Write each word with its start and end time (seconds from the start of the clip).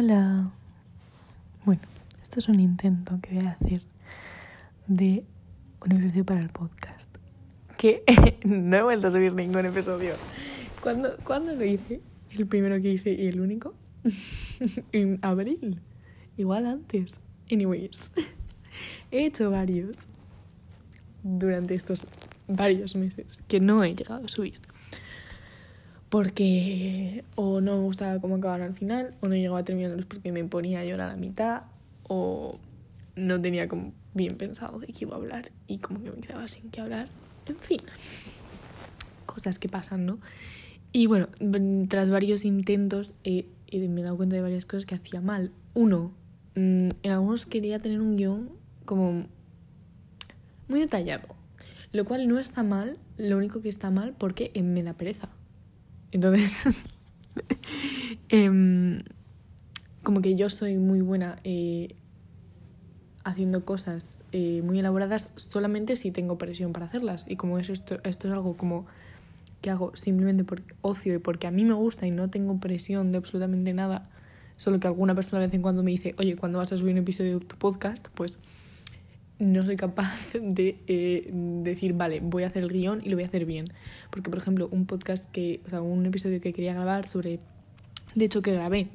Hola. 0.00 0.52
Bueno, 1.64 1.82
esto 2.22 2.38
es 2.38 2.48
un 2.48 2.60
intento 2.60 3.18
que 3.20 3.34
voy 3.34 3.46
a 3.46 3.50
hacer 3.50 3.82
de 4.86 5.24
un 5.84 5.90
episodio 5.90 6.24
para 6.24 6.38
el 6.38 6.50
podcast. 6.50 7.08
Que 7.76 8.04
no 8.44 8.76
he 8.76 8.82
vuelto 8.84 9.08
a 9.08 9.10
subir 9.10 9.34
ningún 9.34 9.66
episodio. 9.66 10.14
¿Cuándo, 10.84 11.16
¿Cuándo 11.24 11.52
lo 11.52 11.64
hice? 11.64 12.00
El 12.30 12.46
primero 12.46 12.80
que 12.80 12.92
hice 12.92 13.10
y 13.10 13.26
el 13.26 13.40
único. 13.40 13.74
en 14.92 15.18
abril. 15.22 15.80
Igual 16.36 16.66
antes. 16.66 17.16
Anyways. 17.50 17.98
He 19.10 19.26
hecho 19.26 19.50
varios 19.50 19.96
durante 21.24 21.74
estos 21.74 22.06
varios 22.46 22.94
meses 22.94 23.42
que 23.48 23.58
no 23.58 23.82
he 23.82 23.96
llegado 23.96 24.26
a 24.26 24.28
subir 24.28 24.60
porque 26.08 27.24
o 27.34 27.60
no 27.60 27.76
me 27.76 27.82
gustaba 27.82 28.20
cómo 28.20 28.36
acabaron 28.36 28.66
al 28.66 28.74
final, 28.74 29.14
o 29.20 29.28
no 29.28 29.34
llegaba 29.34 29.58
a 29.60 29.64
terminarlos 29.64 30.06
porque 30.06 30.32
me 30.32 30.44
ponía 30.44 30.80
a 30.80 30.84
llorar 30.84 31.10
a 31.10 31.12
la 31.12 31.18
mitad, 31.18 31.62
o 32.04 32.58
no 33.16 33.40
tenía 33.40 33.68
como 33.68 33.92
bien 34.14 34.36
pensado 34.36 34.78
de 34.78 34.86
qué 34.88 35.04
iba 35.04 35.14
a 35.14 35.18
hablar 35.18 35.50
y 35.66 35.78
como 35.78 36.02
que 36.02 36.10
me 36.10 36.20
quedaba 36.20 36.48
sin 36.48 36.70
qué 36.70 36.80
hablar. 36.80 37.08
En 37.46 37.56
fin, 37.56 37.80
cosas 39.26 39.58
que 39.58 39.68
pasan, 39.68 40.06
¿no? 40.06 40.18
Y 40.92 41.06
bueno, 41.06 41.28
tras 41.88 42.08
varios 42.10 42.44
intentos 42.44 43.12
me 43.24 43.44
he 43.70 44.02
dado 44.02 44.16
cuenta 44.16 44.36
de 44.36 44.42
varias 44.42 44.64
cosas 44.64 44.86
que 44.86 44.94
hacía 44.94 45.20
mal. 45.20 45.52
Uno, 45.74 46.12
mm, 46.54 46.90
en 47.02 47.10
algunos 47.10 47.44
quería 47.44 47.78
tener 47.78 48.00
un 48.00 48.16
guion 48.16 48.50
como 48.86 49.26
muy 50.68 50.80
detallado, 50.80 51.28
lo 51.92 52.04
cual 52.04 52.26
no 52.28 52.38
está 52.38 52.62
mal, 52.62 52.98
lo 53.18 53.36
único 53.36 53.60
que 53.60 53.68
está 53.68 53.90
mal 53.90 54.14
porque 54.16 54.50
me 54.62 54.82
da 54.82 54.94
pereza. 54.94 55.28
Entonces, 56.12 56.86
em, 58.28 59.02
como 60.02 60.20
que 60.20 60.36
yo 60.36 60.48
soy 60.48 60.76
muy 60.78 61.00
buena 61.00 61.38
eh, 61.44 61.94
haciendo 63.24 63.64
cosas 63.64 64.24
eh, 64.32 64.62
muy 64.62 64.78
elaboradas 64.78 65.30
solamente 65.36 65.96
si 65.96 66.10
tengo 66.10 66.38
presión 66.38 66.72
para 66.72 66.86
hacerlas. 66.86 67.24
Y 67.28 67.36
como 67.36 67.58
eso, 67.58 67.72
esto, 67.72 68.00
esto 68.04 68.28
es 68.28 68.34
algo 68.34 68.56
como 68.56 68.86
que 69.60 69.70
hago 69.70 69.94
simplemente 69.96 70.44
por 70.44 70.62
ocio 70.82 71.14
y 71.14 71.18
porque 71.18 71.46
a 71.46 71.50
mí 71.50 71.64
me 71.64 71.74
gusta 71.74 72.06
y 72.06 72.10
no 72.10 72.30
tengo 72.30 72.58
presión 72.58 73.10
de 73.10 73.18
absolutamente 73.18 73.72
nada, 73.74 74.08
solo 74.56 74.78
que 74.78 74.86
alguna 74.86 75.14
persona 75.14 75.40
de 75.40 75.48
vez 75.48 75.54
en 75.54 75.62
cuando 75.62 75.82
me 75.82 75.90
dice, 75.90 76.14
oye, 76.18 76.36
¿cuándo 76.36 76.58
vas 76.58 76.72
a 76.72 76.78
subir 76.78 76.92
un 76.92 76.98
episodio 76.98 77.38
de 77.38 77.44
tu 77.44 77.56
podcast? 77.56 78.06
Pues 78.14 78.38
no 79.38 79.64
soy 79.64 79.76
capaz 79.76 80.32
de 80.40 80.78
eh, 80.86 81.30
decir, 81.32 81.92
vale, 81.94 82.20
voy 82.20 82.42
a 82.42 82.48
hacer 82.48 82.62
el 82.62 82.70
guion 82.70 83.00
y 83.04 83.08
lo 83.08 83.16
voy 83.16 83.24
a 83.24 83.26
hacer 83.26 83.44
bien. 83.44 83.66
Porque, 84.10 84.30
por 84.30 84.38
ejemplo, 84.38 84.68
un 84.70 84.86
podcast 84.86 85.30
que, 85.30 85.60
o 85.66 85.68
sea, 85.68 85.80
un 85.80 86.04
episodio 86.06 86.40
que 86.40 86.52
quería 86.52 86.74
grabar 86.74 87.08
sobre, 87.08 87.40
de 88.14 88.24
hecho 88.24 88.42
que 88.42 88.52
grabé, 88.52 88.88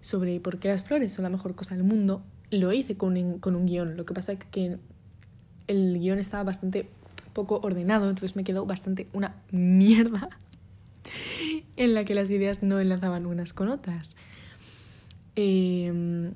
sobre 0.00 0.40
por 0.40 0.58
qué 0.58 0.68
las 0.68 0.84
flores 0.84 1.12
son 1.12 1.24
la 1.24 1.30
mejor 1.30 1.54
cosa 1.54 1.74
del 1.74 1.84
mundo, 1.84 2.22
lo 2.50 2.72
hice 2.72 2.96
con 2.96 3.16
un, 3.16 3.38
con 3.38 3.56
un 3.56 3.66
guion. 3.66 3.96
Lo 3.96 4.04
que 4.06 4.14
pasa 4.14 4.32
es 4.32 4.38
que 4.50 4.78
el 5.68 5.98
guion 5.98 6.18
estaba 6.18 6.44
bastante 6.44 6.88
poco 7.32 7.60
ordenado, 7.62 8.08
entonces 8.08 8.36
me 8.36 8.44
quedó 8.44 8.66
bastante 8.66 9.08
una 9.12 9.36
mierda 9.50 10.30
en 11.76 11.94
la 11.94 12.04
que 12.04 12.14
las 12.14 12.30
ideas 12.30 12.62
no 12.62 12.80
enlazaban 12.80 13.26
unas 13.26 13.52
con 13.52 13.68
otras. 13.68 14.16
Eh, 15.36 16.32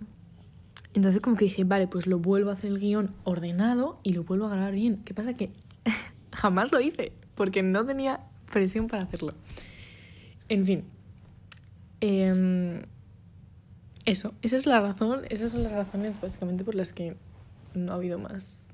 entonces 0.95 1.21
como 1.21 1.37
que 1.37 1.45
dije, 1.45 1.65
vale, 1.65 1.87
pues 1.87 2.07
lo 2.07 2.19
vuelvo 2.19 2.51
a 2.51 2.55
hacer 2.55 2.71
el 2.71 2.79
guion 2.79 3.15
ordenado 3.25 4.01
y 4.03 4.13
lo 4.13 4.25
vuelvo 4.25 4.47
a 4.47 4.51
grabar 4.51 4.75
bien. 4.75 5.03
¿Qué 5.05 5.15
pasa? 5.15 5.35
Que 5.35 5.51
jamás 6.33 6.73
lo 6.73 6.81
hice 6.81 7.13
porque 7.35 7.63
no 7.63 7.87
tenía 7.87 8.21
presión 8.51 8.89
para 8.89 9.05
hacerlo. 9.05 9.35
En 10.49 10.67
fin. 10.67 10.85
Em, 12.01 12.83
eso, 14.05 14.35
esa 14.43 14.57
es 14.57 14.67
la 14.67 14.81
razón, 14.81 15.23
esas 15.29 15.53
son 15.53 15.63
las 15.63 15.73
razones 15.73 16.21
básicamente 16.21 16.65
por 16.65 16.75
las 16.75 16.93
que 16.93 17.17
no 17.75 17.93
ha 17.93 17.97
habido 17.97 18.19
más, 18.19 18.67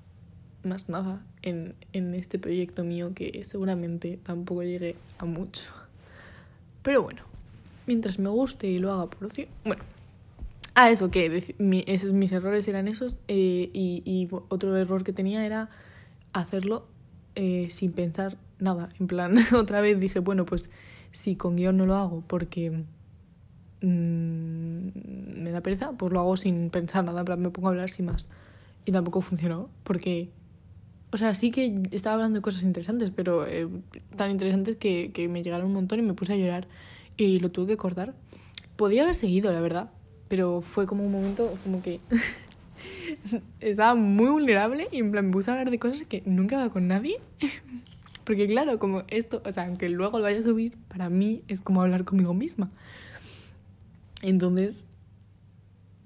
más 0.63 0.89
nada 0.89 1.25
en, 1.43 1.75
en 1.93 2.15
este 2.15 2.39
proyecto 2.39 2.85
mío 2.85 3.13
que 3.15 3.43
seguramente 3.45 4.19
tampoco 4.23 4.63
llegue 4.63 4.97
a 5.19 5.25
mucho. 5.27 5.73
Pero 6.83 7.03
bueno, 7.03 7.23
mientras 7.87 8.19
me 8.19 8.29
guste 8.31 8.69
y 8.69 8.79
lo 8.79 8.93
haga 8.93 9.11
por 9.11 9.25
ocio, 9.25 9.49
bueno, 9.65 9.83
Ah, 10.79 10.91
eso, 10.91 11.11
que 11.11 11.55
esos, 11.87 12.13
mis 12.13 12.33
errores 12.33 12.69
eran 12.69 12.87
esos 12.87 13.23
eh, 13.29 13.71
y, 13.73 14.29
otro 14.31 14.77
error 14.77 15.05
que 15.05 15.15
tenía 15.15 15.47
era 15.47 15.71
hacerlo 16.35 16.87
eh, 17.35 17.69
sin 17.71 17.93
pensar 17.93 18.37
nada. 18.59 18.91
En 19.01 19.07
plan, 19.07 19.37
otra 19.55 19.81
vez 19.81 19.99
dije, 19.99 20.19
bueno, 20.19 20.45
pues 20.45 20.69
si 21.13 21.35
con 21.35 21.57
guion 21.57 21.79
no 21.79 21.87
lo 21.87 21.95
hago 21.95 22.23
porque 22.27 22.85
mm, 23.81 25.43
me 25.43 25.51
da 25.51 25.63
pereza, 25.63 25.93
pues 25.93 26.13
lo 26.13 26.21
hago 26.21 26.37
sin 26.37 26.69
pensar 26.69 27.05
nada, 27.05 27.21
en 27.21 27.25
plan, 27.25 27.41
me 27.41 27.49
pongo 27.49 27.69
a 27.69 27.71
hablar 27.71 27.89
sin 27.89 28.05
más. 28.05 28.29
Y 28.85 28.93
tampoco 28.93 29.23
funcionó, 29.23 29.71
porque, 29.83 30.29
o 31.11 31.17
sea, 31.17 31.35
sí 31.35 31.51
que 31.53 31.89
estaba 31.93 32.17
hablando 32.17 32.41
de 32.41 32.43
cosas 32.43 32.65
interesantes, 32.65 33.11
pero 33.17 33.47
eh, 33.47 33.67
tan 34.15 34.31
interesantes 34.31 34.77
que, 34.77 35.11
que 35.13 35.27
me 35.29 35.43
llegaron 35.43 35.69
un 35.69 35.73
montón 35.73 36.01
y 36.01 36.03
me 36.03 36.13
puse 36.13 36.35
a 36.35 36.37
llorar 36.37 36.69
y 37.17 37.41
lo 37.41 37.51
tuve 37.51 37.69
que 37.69 37.77
cortar. 37.79 38.13
Podía 38.77 39.05
haber 39.05 39.15
seguido, 39.15 39.51
la 39.53 39.61
verdad, 39.61 39.89
pero 40.29 40.61
fue 40.61 40.87
como 40.87 41.05
un 41.05 41.13
momento 41.13 41.57
como 41.63 41.83
que 41.83 42.01
estaba 43.61 43.95
muy 43.95 44.31
vulnerable 44.31 44.89
y 44.91 44.99
en 44.99 45.11
plan 45.11 45.27
me 45.27 45.33
puse 45.33 45.51
a 45.51 45.55
hablar 45.55 45.71
de 45.71 45.79
cosas 45.79 46.03
que 46.07 46.23
nunca 46.27 46.61
hago 46.61 46.73
con 46.73 46.89
nadie. 46.89 47.17
Porque 48.25 48.49
claro, 48.49 48.81
como 48.81 49.05
esto, 49.07 49.41
o 49.45 49.53
sea, 49.53 49.67
aunque 49.67 49.89
luego 49.89 50.19
lo 50.19 50.25
vaya 50.25 50.41
a 50.41 50.43
subir, 50.43 50.77
para 50.89 51.09
mí 51.09 51.43
es 51.47 51.61
como 51.61 51.81
hablar 51.81 52.05
conmigo 52.05 52.35
misma. 52.35 52.69
Entonces, 54.21 54.85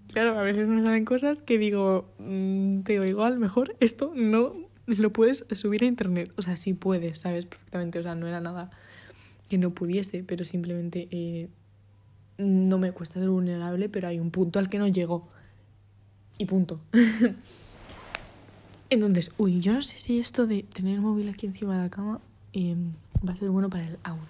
claro, 0.09 0.39
a 0.39 0.43
veces 0.43 0.69
me 0.69 0.83
salen 0.83 1.07
cosas 1.07 1.39
que 1.39 1.57
digo, 1.57 2.13
mm, 2.19 2.83
te 2.83 2.93
digo, 2.93 3.05
igual, 3.05 3.39
mejor 3.39 3.75
esto 3.81 4.13
no 4.15 4.55
lo 4.87 5.13
puedes 5.13 5.47
subir 5.53 5.85
a 5.85 5.87
internet. 5.87 6.31
O 6.37 6.43
sea, 6.43 6.57
sí 6.57 6.75
puedes, 6.75 7.21
¿sabes? 7.21 7.47
Perfectamente. 7.47 7.99
O 8.01 8.03
sea, 8.03 8.15
no 8.15 8.27
era 8.27 8.41
nada 8.41 8.71
que 9.49 9.57
no 9.57 9.71
pudiese, 9.71 10.23
pero 10.23 10.45
simplemente 10.45 11.09
eh, 11.11 11.49
no 12.41 12.79
me 12.79 12.93
cuesta 12.93 13.21
ser 13.21 13.29
vulnerable, 13.29 13.89
pero 13.89 14.09
hay 14.09 14.19
un 14.19 14.31
punto 14.31 14.59
al 14.59 14.69
que 14.69 14.79
no 14.79 14.89
llego. 14.89 15.29
Y 16.39 16.47
punto. 16.47 16.81
Entonces, 18.91 19.31
uy, 19.39 19.61
yo 19.61 19.73
no 19.73 19.83
sé 19.83 19.97
si 19.99 20.19
esto 20.19 20.47
de 20.47 20.65
tener 20.65 20.95
el 20.95 21.01
móvil 21.01 21.29
aquí 21.29 21.47
encima 21.47 21.77
de 21.77 21.83
la 21.85 21.91
cama 21.91 22.21
em, 22.53 22.93
va 23.27 23.35
a 23.35 23.37
ser 23.37 23.51
bueno 23.51 23.71
para 23.71 23.87
el 23.87 23.99
audio. 24.03 24.25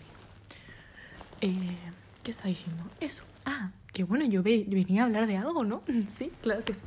Eh, 1.40 1.76
¿Qué 2.22 2.30
está 2.30 2.48
diciendo? 2.48 2.84
Eso. 3.00 3.24
Ah, 3.46 3.70
que 3.92 4.04
bueno, 4.04 4.26
yo 4.26 4.42
venía 4.42 5.02
a 5.02 5.06
hablar 5.06 5.26
de 5.26 5.38
algo, 5.38 5.64
¿no? 5.64 5.82
sí, 6.18 6.30
claro 6.42 6.64
que 6.64 6.74
sí. 6.74 6.80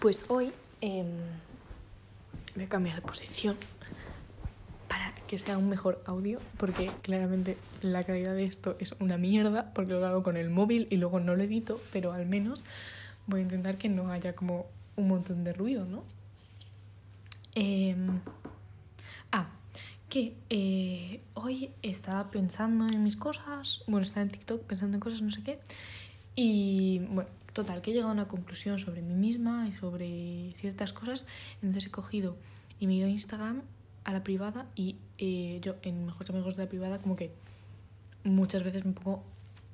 Pues 0.00 0.22
hoy 0.28 0.52
em, 0.80 1.06
voy 2.54 2.64
a 2.64 2.68
cambiar 2.68 2.96
de 2.96 3.02
posición 3.02 3.56
que 5.26 5.38
sea 5.38 5.58
un 5.58 5.68
mejor 5.68 6.02
audio, 6.06 6.40
porque 6.56 6.90
claramente 7.02 7.56
la 7.82 8.04
calidad 8.04 8.34
de 8.34 8.44
esto 8.44 8.76
es 8.78 8.94
una 9.00 9.18
mierda, 9.18 9.72
porque 9.74 9.92
lo 9.92 10.06
hago 10.06 10.22
con 10.22 10.36
el 10.36 10.50
móvil 10.50 10.86
y 10.90 10.96
luego 10.96 11.20
no 11.20 11.36
lo 11.36 11.42
edito, 11.42 11.80
pero 11.92 12.12
al 12.12 12.26
menos 12.26 12.64
voy 13.26 13.40
a 13.40 13.42
intentar 13.42 13.76
que 13.76 13.88
no 13.88 14.10
haya 14.10 14.34
como 14.34 14.66
un 14.96 15.08
montón 15.08 15.44
de 15.44 15.52
ruido, 15.52 15.84
¿no? 15.84 16.04
Em, 17.54 18.20
ah, 19.32 19.48
que 20.08 20.36
eh, 20.50 21.20
hoy 21.34 21.70
estaba 21.82 22.30
pensando 22.30 22.86
en 22.86 23.02
mis 23.02 23.16
cosas, 23.16 23.82
bueno, 23.86 24.04
estaba 24.04 24.22
en 24.22 24.30
TikTok 24.30 24.62
pensando 24.62 24.96
en 24.96 25.00
cosas, 25.00 25.22
no 25.22 25.32
sé 25.32 25.42
qué, 25.42 25.58
y 26.34 27.00
bueno, 27.10 27.30
total, 27.52 27.80
que 27.80 27.90
he 27.90 27.94
llegado 27.94 28.10
a 28.10 28.14
una 28.14 28.28
conclusión 28.28 28.78
sobre 28.78 29.02
mí 29.02 29.14
misma 29.14 29.66
y 29.68 29.72
sobre 29.74 30.52
ciertas 30.60 30.92
cosas, 30.92 31.24
entonces 31.62 31.86
he 31.86 31.90
cogido 31.90 32.36
y 32.78 32.86
me 32.86 32.92
he 32.92 32.96
ido 32.96 33.06
a 33.06 33.10
Instagram 33.10 33.62
a 34.04 34.12
la 34.12 34.22
privada 34.22 34.66
y 34.76 34.96
yo 35.18 35.76
en 35.82 36.06
Mejores 36.06 36.30
Amigos 36.30 36.56
de 36.56 36.64
la 36.64 36.68
Privada 36.68 36.98
como 36.98 37.16
que 37.16 37.30
muchas 38.24 38.62
veces 38.62 38.84
me 38.84 38.92
pongo 38.92 39.22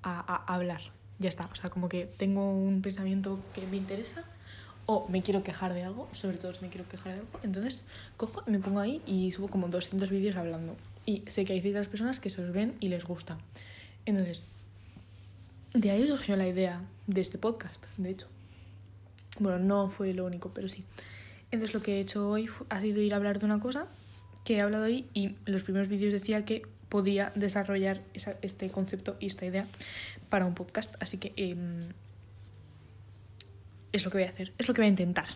a, 0.03 0.45
hablar. 0.53 0.81
Ya 1.19 1.29
está, 1.29 1.49
o 1.51 1.55
sea, 1.55 1.71
como 1.71 1.89
que 1.89 2.07
tengo 2.07 2.53
un 2.53 2.83
pensamiento 2.83 3.39
que 3.55 3.67
me 3.67 3.77
interesa 3.77 4.25
o 4.87 5.07
me 5.09 5.23
quiero 5.23 5.43
quejar 5.43 5.75
de 5.75 5.85
algo, 5.85 6.09
sobre 6.13 6.39
todo 6.39 6.53
si 6.53 6.61
me 6.61 6.69
quiero 6.69 6.89
quejar 6.89 7.13
de 7.13 7.21
algo, 7.21 7.41
entonces 7.45 7.85
cojo, 8.17 8.43
me 8.47 8.59
pongo 8.59 8.81
ahí 8.81 9.01
y 9.07 9.31
subo 9.31 9.49
como 9.49 9.69
200 9.69 10.11
vídeos 10.11 10.37
hablando. 10.37 10.77
Y 11.07 11.23
sé 11.27 11.45
que 11.45 11.53
hay 11.53 11.61
ciertas 11.61 11.89
personas 11.89 12.21
que 12.21 12.31
se 12.31 12.43
los 12.43 12.53
ven 12.53 12.77
y 12.81 12.89
les 12.89 13.05
gusta. 13.05 13.39
Entonces, 14.07 14.45
de 15.75 15.91
ahí 15.91 16.07
surgió 16.07 16.37
la 16.37 16.47
idea 16.47 16.83
de 17.07 17.21
este 17.21 17.39
podcast, 17.39 17.85
de 17.97 18.11
hecho. 18.11 18.27
Bueno, 19.39 19.59
no 19.59 19.91
fue 19.91 20.13
lo 20.13 20.27
único, 20.27 20.51
pero 20.53 20.69
sí. 20.69 20.85
Entonces 21.51 21.75
lo 21.75 21.83
que 21.83 21.97
he 21.97 22.01
hecho 22.01 22.29
hoy 22.29 22.49
ha 22.69 22.81
sido 22.81 23.01
ir 23.01 23.15
a 23.15 23.17
hablar 23.17 23.39
de 23.39 23.47
una 23.47 23.61
cosa 23.61 23.87
que 24.45 24.57
he 24.57 24.61
hablado 24.61 24.85
ahí 24.85 25.09
y 25.15 25.37
los 25.45 25.63
primeros 25.63 25.89
vídeos 25.89 26.13
decía 26.13 26.45
que 26.45 26.63
podía 26.89 27.33
desarrollar 27.35 28.03
este 28.43 28.69
concepto 28.71 29.17
y 29.19 29.27
esta 29.27 29.47
idea 29.47 29.67
para 30.29 30.45
un 30.47 30.55
podcast. 30.55 30.95
Así 31.01 31.19
que 31.19 31.33
em, 31.37 31.89
es 33.93 34.05
lo 34.05 34.11
que 34.11 34.19
voy 34.19 34.27
a 34.27 34.31
hacer, 34.31 34.53
es 34.59 34.69
lo 34.69 34.75
que 34.75 34.83
voy 34.83 34.87
a 34.87 34.91
intentar. 34.91 35.27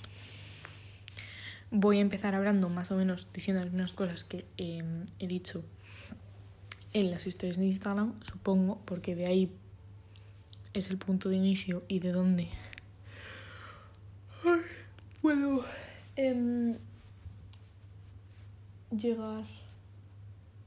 Voy 1.71 1.99
a 1.99 2.01
empezar 2.01 2.35
hablando 2.35 2.69
más 2.69 2.91
o 2.91 2.97
menos, 2.97 3.27
diciendo 3.33 3.63
algunas 3.63 3.93
cosas 3.93 4.25
que 4.25 4.45
em, 4.57 5.07
he 5.19 5.27
dicho 5.27 5.65
en 6.93 7.11
las 7.11 7.27
historias 7.27 7.59
de 7.59 7.67
Instagram, 7.67 8.15
supongo, 8.23 8.81
porque 8.85 9.15
de 9.15 9.27
ahí 9.27 9.51
es 10.73 10.91
el 10.91 10.99
punto 10.99 11.29
de 11.29 11.37
inicio 11.37 11.85
y 11.89 12.01
de 12.01 12.13
dónde 12.13 12.49
puedo 15.23 15.65
llegar 18.91 19.45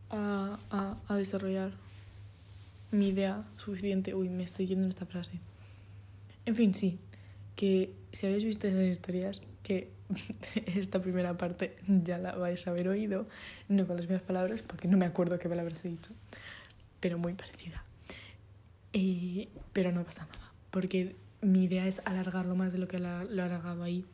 a, 0.10 0.60
a, 0.70 0.98
a 1.08 1.16
desarrollar 1.16 1.72
mi 2.92 3.10
idea 3.10 3.44
suficiente. 3.58 4.14
Uy, 4.16 4.30
me 4.30 4.44
estoy 4.44 4.68
yendo 4.68 4.86
en 4.86 4.90
esta 4.90 5.06
frase. 5.06 5.34
En 6.46 6.56
fin, 6.56 6.74
sí, 6.74 6.98
que 7.56 7.94
si 8.12 8.26
habéis 8.26 8.44
visto 8.44 8.68
esas 8.68 8.86
historias, 8.86 9.44
que 9.64 9.92
esta 10.66 11.02
primera 11.02 11.38
parte 11.38 11.78
ya 11.88 12.18
la 12.18 12.36
vais 12.36 12.66
a 12.68 12.72
haber 12.72 12.88
oído, 12.88 13.28
no 13.68 13.86
con 13.86 13.98
las 13.98 14.06
mismas 14.06 14.24
palabras, 14.24 14.62
porque 14.62 14.88
no 14.88 14.98
me 14.98 15.06
acuerdo 15.06 15.38
qué 15.40 15.50
palabras 15.50 15.84
he 15.86 15.90
dicho, 15.90 16.12
pero 17.00 17.18
muy 17.18 17.34
parecida. 17.34 17.84
Eh, 18.94 19.50
pero 19.74 19.92
no 19.92 20.04
pasa 20.04 20.26
nada, 20.26 20.52
porque 20.72 21.16
mi 21.42 21.66
idea 21.66 21.86
es 21.86 22.02
alargarlo 22.06 22.56
más 22.56 22.74
de 22.74 22.80
lo 22.80 22.88
que 22.88 22.98
lo 22.98 23.08
he 23.08 23.42
alargado 23.42 23.84
ahí 23.84 24.06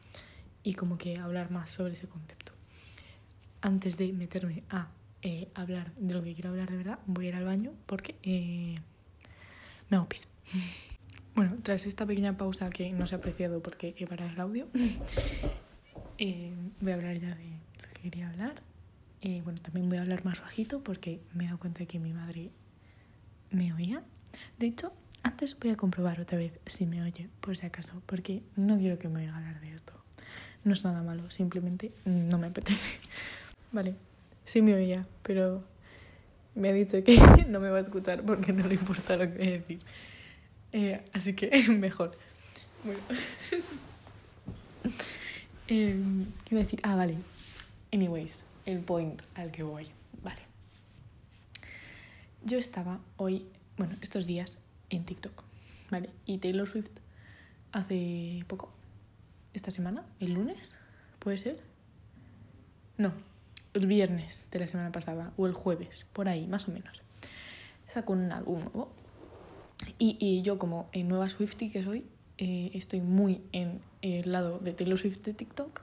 y 0.64 0.74
como 0.74 0.98
que 0.98 1.18
hablar 1.18 1.52
más 1.52 1.70
sobre 1.70 1.94
ese 1.94 2.08
concepto. 2.08 2.45
Antes 3.66 3.98
de 3.98 4.14
meterme 4.14 4.62
a 4.70 4.90
eh, 5.24 5.50
hablar 5.56 5.92
de 5.96 6.14
lo 6.14 6.22
que 6.22 6.36
quiero 6.36 6.52
hablar 6.52 6.70
de 6.70 6.78
verdad, 6.78 7.00
voy 7.08 7.26
a 7.26 7.30
ir 7.30 7.36
al 7.36 7.46
baño 7.46 7.74
porque 7.88 8.14
eh, 8.22 8.80
me 9.90 9.98
hago 9.98 10.08
pis. 10.08 10.28
Bueno, 11.34 11.58
tras 11.64 11.88
esta 11.88 12.06
pequeña 12.06 12.38
pausa 12.38 12.70
que 12.70 12.92
no 12.92 13.08
se 13.08 13.16
ha 13.16 13.18
apreciado 13.18 13.64
porque 13.64 13.96
he 13.98 14.06
parado 14.06 14.30
el 14.30 14.40
audio, 14.40 14.68
eh, 16.20 16.54
voy 16.80 16.92
a 16.92 16.94
hablar 16.96 17.18
ya 17.18 17.34
de 17.34 17.60
lo 17.82 17.90
que 17.96 18.02
quería 18.04 18.30
hablar. 18.30 18.62
Eh, 19.22 19.42
bueno, 19.44 19.60
también 19.60 19.90
voy 19.90 19.98
a 19.98 20.02
hablar 20.02 20.24
más 20.26 20.42
bajito 20.42 20.84
porque 20.84 21.22
me 21.34 21.46
he 21.46 21.48
dado 21.48 21.58
cuenta 21.58 21.80
de 21.80 21.88
que 21.88 21.98
mi 21.98 22.14
madre 22.14 22.52
me 23.50 23.74
oía. 23.74 24.04
De 24.60 24.68
hecho, 24.68 24.94
antes 25.24 25.58
voy 25.58 25.72
a 25.72 25.76
comprobar 25.76 26.22
otra 26.22 26.38
vez 26.38 26.60
si 26.68 26.86
me 26.86 27.02
oye, 27.02 27.30
por 27.42 27.58
si 27.58 27.66
acaso, 27.66 28.00
porque 28.06 28.44
no 28.58 28.78
quiero 28.78 29.00
que 29.00 29.10
me 29.10 29.22
oiga 29.22 29.36
hablar 29.36 29.60
de 29.60 29.74
esto. 29.74 29.94
No 30.64 30.74
es 30.74 30.84
nada 30.84 31.02
malo, 31.02 31.32
simplemente 31.32 31.96
no 32.06 32.38
me 32.38 32.46
apetece. 32.46 33.00
Vale, 33.72 33.96
sí 34.46 34.62
me 34.62 34.74
oía, 34.74 35.08
pero 35.24 35.64
me 36.56 36.70
ha 36.70 36.74
dicho 36.74 37.04
que 37.04 37.18
no 37.50 37.60
me 37.60 37.70
va 37.70 37.78
a 37.78 37.82
escuchar 37.82 38.24
porque 38.24 38.54
no 38.54 38.68
le 38.68 38.76
importa 38.76 39.18
lo 39.18 39.32
que 39.32 39.38
voy 39.38 39.48
a 39.48 39.52
decir. 39.52 39.80
Eh, 40.72 41.02
así 41.14 41.34
que 41.34 41.70
mejor. 41.70 42.18
Bueno. 42.84 43.00
eh, 45.68 45.96
¿Qué 46.46 46.56
iba 46.56 46.62
a 46.62 46.64
decir? 46.64 46.80
Ah, 46.84 46.96
vale. 46.96 47.18
Anyways, 47.92 48.34
el 48.66 48.80
point 48.80 49.22
al 49.36 49.52
que 49.52 49.64
voy. 49.64 49.88
Vale. 50.24 50.42
Yo 52.44 52.58
estaba 52.58 53.00
hoy, 53.18 53.48
bueno, 53.78 53.96
estos 54.02 54.26
días 54.26 54.60
en 54.90 55.04
TikTok, 55.04 55.44
¿vale? 55.90 56.10
Y 56.26 56.38
Taylor 56.38 56.68
Swift 56.68 56.92
hace 57.72 58.44
poco, 58.48 58.72
esta 59.54 59.72
semana, 59.72 60.04
el 60.20 60.34
lunes, 60.34 60.76
¿puede 61.20 61.38
ser? 61.38 61.60
No, 62.98 63.14
el 63.76 63.88
viernes 63.88 64.48
de 64.52 64.60
la 64.60 64.68
semana 64.68 64.92
pasada, 64.92 65.34
o 65.38 65.48
el 65.48 65.54
jueves, 65.54 66.08
por 66.14 66.28
ahí, 66.28 66.48
más 66.48 66.68
o 66.68 66.72
menos. 66.72 67.02
Sacó 67.88 68.14
un 68.14 68.32
álbum 68.32 68.60
nuevo 68.60 68.92
y, 70.00 70.18
y 70.20 70.42
yo 70.42 70.58
como 70.58 70.90
en 70.92 71.08
nueva 71.08 71.30
Swiftie 71.30 71.72
que 71.72 71.84
soy, 71.84 72.06
eh, 72.38 72.72
estoy 72.74 73.02
muy 73.02 73.42
en 73.52 73.82
el 74.02 74.32
lado 74.32 74.60
de 74.60 74.74
Taylor 74.74 74.98
Swift 74.98 75.20
de 75.20 75.34
TikTok 75.34 75.82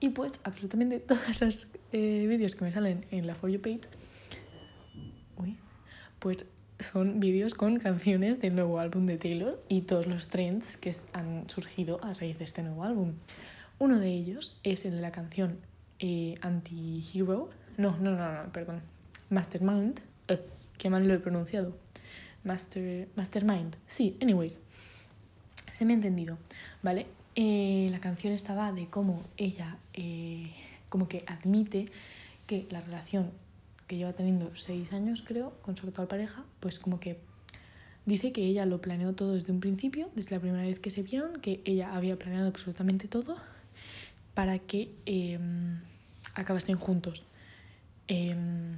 y 0.00 0.10
pues 0.10 0.32
absolutamente 0.44 0.98
todos 1.00 1.40
los 1.40 1.68
eh, 1.92 2.26
vídeos 2.28 2.54
que 2.54 2.64
me 2.64 2.72
salen 2.72 3.06
en 3.10 3.26
la 3.26 3.34
For 3.34 3.50
You 3.50 3.60
page, 3.60 3.88
uy, 5.36 5.56
pues 6.18 6.46
son 6.78 7.20
vídeos 7.20 7.54
con 7.54 7.78
canciones 7.80 8.40
del 8.40 8.54
nuevo 8.54 8.78
álbum 8.78 9.06
de 9.06 9.16
Taylor 9.16 9.62
y 9.68 9.82
todos 9.82 10.06
los 10.06 10.28
trends 10.28 10.76
que 10.76 10.94
han 11.12 11.48
surgido 11.48 12.02
a 12.04 12.12
raíz 12.12 12.38
de 12.38 12.44
este 12.44 12.62
nuevo 12.62 12.84
álbum. 12.84 13.14
Uno 13.78 13.98
de 13.98 14.08
ellos 14.08 14.58
es 14.62 14.84
el 14.84 14.96
de 14.96 15.00
la 15.00 15.12
canción 15.12 15.58
eh, 15.98 16.36
Anti-Hero, 16.40 17.50
no, 17.76 17.96
no, 17.98 18.16
no, 18.16 18.42
no, 18.44 18.52
perdón, 18.52 18.82
Mastermind, 19.30 20.00
eh, 20.28 20.40
que 20.78 20.90
mal 20.90 21.06
lo 21.06 21.14
he 21.14 21.18
pronunciado 21.18 21.76
Master, 22.46 23.08
Mastermind. 23.16 23.76
Sí, 23.86 24.16
anyways. 24.22 24.58
Se 25.72 25.84
me 25.84 25.92
ha 25.92 25.96
entendido, 25.96 26.38
¿vale? 26.82 27.06
Eh, 27.34 27.88
la 27.90 28.00
canción 28.00 28.32
estaba 28.32 28.72
de 28.72 28.86
cómo 28.86 29.24
ella 29.36 29.76
eh, 29.92 30.52
como 30.88 31.08
que 31.08 31.24
admite 31.26 31.86
que 32.46 32.66
la 32.70 32.80
relación 32.80 33.30
que 33.86 33.96
lleva 33.96 34.12
teniendo 34.14 34.54
seis 34.56 34.92
años, 34.92 35.22
creo, 35.26 35.52
con 35.60 35.76
su 35.76 35.86
actual 35.86 36.06
pareja, 36.06 36.44
pues 36.60 36.78
como 36.78 36.98
que 36.98 37.18
dice 38.06 38.32
que 38.32 38.44
ella 38.44 38.64
lo 38.64 38.80
planeó 38.80 39.12
todo 39.14 39.34
desde 39.34 39.52
un 39.52 39.60
principio, 39.60 40.08
desde 40.14 40.36
la 40.36 40.40
primera 40.40 40.62
vez 40.62 40.78
que 40.80 40.90
se 40.90 41.02
vieron, 41.02 41.40
que 41.40 41.60
ella 41.64 41.94
había 41.94 42.16
planeado 42.16 42.46
absolutamente 42.46 43.08
todo 43.08 43.36
para 44.36 44.58
que 44.58 44.90
eh, 45.06 45.38
acabasen 46.34 46.76
juntos. 46.76 47.22
Em, 48.06 48.76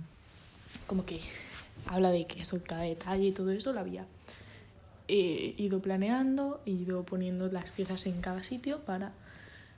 como 0.87 1.05
que 1.05 1.21
habla 1.87 2.13
de 2.13 2.29
que 2.29 2.41
eso, 2.41 2.63
cada 2.63 2.83
detalle 2.83 3.27
y 3.27 3.33
todo 3.33 3.51
eso 3.51 3.73
lo 3.73 3.81
había 3.81 4.07
eh, 5.09 5.55
ido 5.59 5.83
planeando, 5.83 6.63
ido 6.65 7.03
poniendo 7.03 7.51
las 7.51 7.71
piezas 7.73 8.07
en 8.07 8.21
cada 8.21 8.45
sitio 8.45 8.85
para 8.85 9.11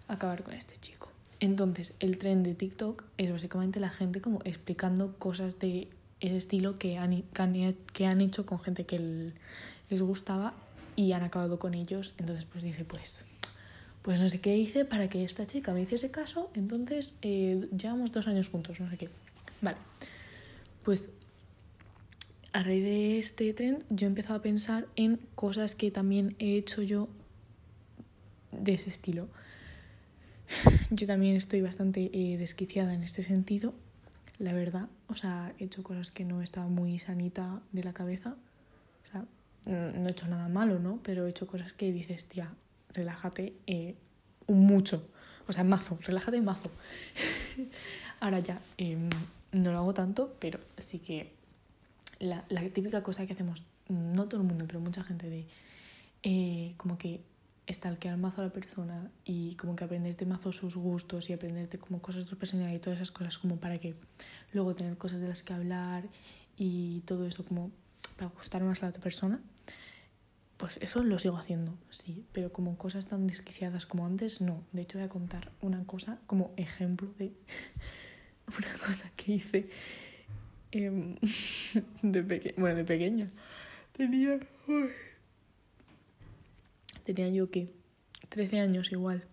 acabar 0.06 0.43
con 0.43 0.53
este 0.53 0.77
chico. 0.77 1.09
Entonces, 1.41 1.94
el 1.99 2.19
tren 2.19 2.43
de 2.43 2.55
TikTok 2.55 3.05
es 3.17 3.33
básicamente 3.33 3.81
la 3.81 3.88
gente 3.88 4.21
como 4.21 4.41
explicando 4.44 5.15
cosas 5.17 5.59
de 5.61 5.88
ese 6.21 6.37
estilo 6.37 6.75
que 6.75 6.99
han, 6.99 7.23
que 7.94 8.06
han 8.06 8.21
hecho 8.21 8.44
con 8.44 8.61
gente 8.61 8.85
que 8.85 9.33
les 9.88 10.03
gustaba 10.03 10.53
y 10.94 11.12
han 11.12 11.23
acabado 11.23 11.59
con 11.59 11.73
ellos. 11.73 12.12
Entonces, 12.19 12.44
pues 12.44 12.62
dice, 12.62 12.85
pues, 12.85 13.25
pues 14.02 14.20
no 14.20 14.29
sé 14.29 14.41
qué 14.41 14.56
hice 14.56 14.85
para 14.85 15.08
que 15.08 15.25
esta 15.25 15.47
chica 15.47 15.73
me 15.73 15.82
hiciese 15.82 16.11
caso. 16.11 16.50
Entonces, 16.55 17.19
eh, 17.23 17.69
llevamos 17.76 18.12
dos 18.12 18.26
años 18.26 18.49
juntos, 18.49 18.81
no 18.81 18.88
sé 18.91 18.97
qué. 18.97 19.08
Vale, 19.61 19.76
pues 20.85 21.05
a 22.52 22.62
raíz 22.62 22.82
de 22.82 23.19
este 23.19 23.52
tren 23.52 23.85
yo 23.91 24.06
he 24.06 24.08
empezado 24.08 24.37
a 24.37 24.43
pensar 24.43 24.88
en 24.97 25.20
cosas 25.35 25.76
que 25.76 25.91
también 25.91 26.35
he 26.38 26.56
hecho 26.56 26.82
yo 26.82 27.08
de 28.52 28.75
ese 28.75 28.91
estilo. 28.91 29.29
Yo 30.91 31.06
también 31.06 31.37
estoy 31.37 31.61
bastante 31.61 32.11
eh, 32.12 32.37
desquiciada 32.37 32.93
en 32.93 33.05
este 33.05 33.23
sentido, 33.23 33.73
la 34.38 34.52
verdad. 34.52 34.88
O 35.06 35.14
sea, 35.14 35.55
he 35.61 35.64
hecho 35.67 35.85
cosas 35.85 36.11
que 36.11 36.25
no 36.25 36.43
estaba 36.43 36.67
muy 36.67 36.99
sanita 36.99 37.62
de 37.70 37.85
la 37.85 37.93
cabeza. 37.93 38.35
O 39.05 39.12
sea, 39.12 39.26
no 39.67 40.08
he 40.08 40.11
hecho 40.11 40.26
nada 40.26 40.49
malo, 40.49 40.81
¿no? 40.81 40.99
Pero 41.05 41.26
he 41.26 41.31
hecho 41.31 41.47
cosas 41.47 41.73
que 41.73 41.93
dices, 41.93 42.25
tía, 42.25 42.52
relájate 42.93 43.55
eh, 43.67 43.97
mucho. 44.47 45.07
O 45.47 45.53
sea, 45.53 45.64
mazo, 45.64 45.99
relájate 46.03 46.41
mazo. 46.41 46.71
Ahora 48.21 48.38
ya, 48.38 48.61
em, 48.79 49.09
no 49.53 49.73
lo 49.73 49.79
hago 49.79 49.95
tanto, 49.95 50.37
pero 50.38 50.61
sí 50.79 50.99
que 50.99 51.33
la, 52.19 52.45
la, 52.49 52.61
típica 52.69 53.03
cosa 53.03 53.26
que 53.26 53.33
hacemos, 53.33 53.64
no 53.88 54.29
todo 54.29 54.41
el 54.41 54.47
mundo, 54.47 54.64
pero 54.67 54.81
mucha 54.81 55.03
gente 55.03 55.29
de 55.29 55.47
eh, 56.23 56.75
como 56.76 56.99
que 56.99 57.23
estalquear 57.67 58.17
mazo 58.19 58.43
a 58.43 58.45
la 58.45 58.53
persona 58.53 59.11
y 59.25 59.55
como 59.55 59.76
que 59.76 59.85
aprenderte 59.85 60.26
mazo 60.26 60.53
sus 60.53 60.76
gustos 60.76 61.31
y 61.31 61.33
aprenderte 61.33 61.79
como 61.79 62.03
cosas 62.03 62.25
de 62.25 62.26
su 62.26 62.37
personalidad 62.37 62.75
y 62.75 62.79
todas 62.79 62.99
esas 62.99 63.11
cosas 63.11 63.38
como 63.38 63.57
para 63.57 63.79
que 63.79 63.95
luego 64.53 64.75
tener 64.75 64.97
cosas 64.99 65.21
de 65.21 65.29
las 65.29 65.43
que 65.43 65.53
hablar 65.53 66.05
y 66.57 67.00
todo 67.07 67.26
eso 67.26 67.45
como 67.45 67.71
para 68.17 68.31
gustar 68.31 68.62
más 68.62 68.83
a 68.83 68.87
la 68.87 68.91
otra 68.91 69.03
persona. 69.03 69.41
Pues 70.61 70.79
eso 70.83 71.02
lo 71.02 71.19
sigo 71.19 71.38
haciendo, 71.38 71.75
sí, 71.88 72.25
pero 72.33 72.52
como 72.52 72.76
cosas 72.76 73.07
tan 73.07 73.26
desquiciadas 73.26 73.87
como 73.87 74.07
antes, 74.07 74.40
no. 74.40 74.62
De 74.73 74.83
hecho, 74.83 74.99
voy 74.99 75.07
a 75.07 75.09
contar 75.09 75.50
una 75.62 75.85
cosa 75.85 76.19
como 76.26 76.52
ejemplo 76.57 77.12
de 77.19 77.33
una 78.47 78.87
cosa 78.87 79.11
que 79.17 79.33
hice 79.33 79.71
Em, 80.73 81.17
de 82.02 82.23
peque 82.23 82.55
bueno, 82.57 82.76
de 82.76 82.85
pequeña. 82.85 83.31
Tenía. 83.97 84.38
Tenía 87.05 87.29
yo 87.31 87.50
que 87.50 87.71
13 88.29 88.61
años 88.61 88.93
igual. 88.93 89.25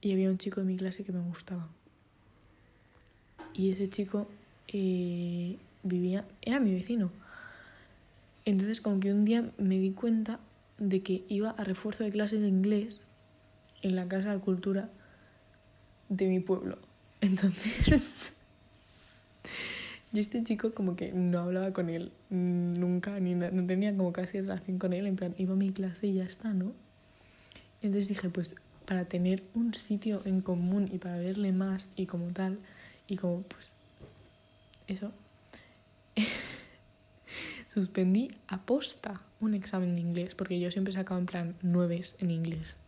Y 0.00 0.12
había 0.12 0.30
un 0.30 0.38
chico 0.38 0.60
de 0.60 0.66
mi 0.66 0.76
clase 0.76 1.04
que 1.04 1.12
me 1.12 1.20
gustaba. 1.20 1.68
Y 3.52 3.70
ese 3.70 3.88
chico 3.88 4.28
eh, 4.68 5.56
vivía. 5.82 6.24
Era 6.42 6.60
mi 6.60 6.72
vecino. 6.72 7.10
Entonces, 8.46 8.80
como 8.80 9.00
que 9.00 9.12
un 9.12 9.24
día 9.24 9.50
me 9.58 9.78
di 9.78 9.90
cuenta 9.90 10.40
de 10.78 11.02
que 11.02 11.24
iba 11.28 11.50
a 11.50 11.64
refuerzo 11.64 12.04
de 12.04 12.10
clase 12.10 12.38
de 12.38 12.48
inglés 12.48 13.02
en 13.82 13.96
la 13.96 14.08
Casa 14.08 14.32
de 14.32 14.38
Cultura 14.38 14.88
de 16.08 16.28
mi 16.28 16.40
pueblo. 16.40 16.78
Entonces. 17.20 18.32
Yo 20.12 20.20
este 20.20 20.42
chico 20.44 20.72
como 20.72 20.96
que 20.96 21.12
no 21.12 21.40
hablaba 21.40 21.72
con 21.72 21.90
él 21.90 22.12
nunca, 22.30 23.18
ni 23.18 23.34
no 23.34 23.66
tenía 23.66 23.94
como 23.96 24.12
casi 24.12 24.40
relación 24.40 24.78
con 24.78 24.92
él, 24.92 25.06
en 25.06 25.16
plan, 25.16 25.34
iba 25.36 25.52
a 25.52 25.56
mi 25.56 25.72
clase 25.72 26.06
y 26.06 26.14
ya 26.14 26.24
está, 26.24 26.54
¿no? 26.54 26.72
Entonces 27.82 28.08
dije, 28.08 28.30
pues 28.30 28.54
para 28.86 29.04
tener 29.04 29.42
un 29.54 29.74
sitio 29.74 30.22
en 30.24 30.40
común 30.40 30.88
y 30.92 30.98
para 30.98 31.18
verle 31.18 31.52
más 31.52 31.88
y 31.96 32.06
como 32.06 32.28
tal, 32.28 32.58
y 33.08 33.16
como 33.16 33.42
pues 33.42 33.74
eso, 34.86 35.12
suspendí 37.66 38.30
aposta 38.48 39.22
un 39.40 39.54
examen 39.54 39.94
de 39.94 40.00
inglés, 40.00 40.34
porque 40.34 40.58
yo 40.58 40.70
siempre 40.70 40.92
sacaba 40.92 41.20
en 41.20 41.26
plan 41.26 41.56
nueves 41.62 42.16
en 42.20 42.30
inglés. 42.30 42.78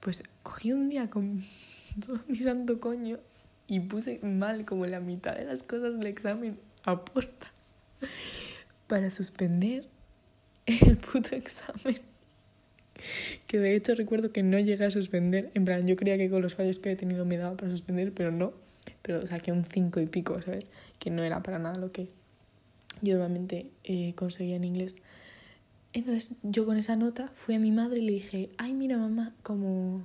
Pues 0.00 0.22
cogí 0.42 0.72
un 0.72 0.88
día 0.88 1.10
con 1.10 1.44
todo 2.04 2.20
mi 2.28 2.38
santo 2.38 2.80
coño 2.80 3.18
y 3.66 3.80
puse 3.80 4.20
mal 4.22 4.64
como 4.64 4.86
la 4.86 5.00
mitad 5.00 5.36
de 5.36 5.44
las 5.44 5.62
cosas 5.62 5.98
del 5.98 6.06
examen 6.06 6.58
aposta 6.84 7.46
para 8.86 9.10
suspender 9.10 9.86
el 10.66 10.98
puto 10.98 11.34
examen. 11.34 11.98
Que 13.46 13.58
de 13.58 13.74
hecho 13.74 13.94
recuerdo 13.94 14.32
que 14.32 14.42
no 14.42 14.58
llegué 14.58 14.84
a 14.84 14.90
suspender. 14.90 15.50
En 15.54 15.64
plan, 15.64 15.86
yo 15.86 15.96
creía 15.96 16.16
que 16.16 16.30
con 16.30 16.42
los 16.42 16.54
fallos 16.54 16.78
que 16.78 16.92
he 16.92 16.96
tenido 16.96 17.24
me 17.24 17.36
daba 17.36 17.56
para 17.56 17.70
suspender, 17.70 18.12
pero 18.12 18.30
no. 18.30 18.52
Pero 19.02 19.26
saqué 19.26 19.52
un 19.52 19.64
5 19.64 20.00
y 20.00 20.06
pico, 20.06 20.40
¿sabes? 20.42 20.66
Que 20.98 21.10
no 21.10 21.22
era 21.22 21.42
para 21.42 21.58
nada 21.58 21.76
lo 21.76 21.92
que 21.92 22.08
yo 23.02 23.14
normalmente 23.14 23.70
eh, 23.84 24.14
conseguía 24.14 24.56
en 24.56 24.64
inglés. 24.64 24.96
Entonces 25.92 26.36
yo 26.42 26.66
con 26.66 26.76
esa 26.76 26.96
nota 26.96 27.32
fui 27.36 27.54
a 27.54 27.58
mi 27.58 27.70
madre 27.70 28.00
y 28.00 28.02
le 28.02 28.12
dije, 28.12 28.50
ay 28.58 28.72
mira 28.72 28.98
mamá, 28.98 29.32
como... 29.42 30.02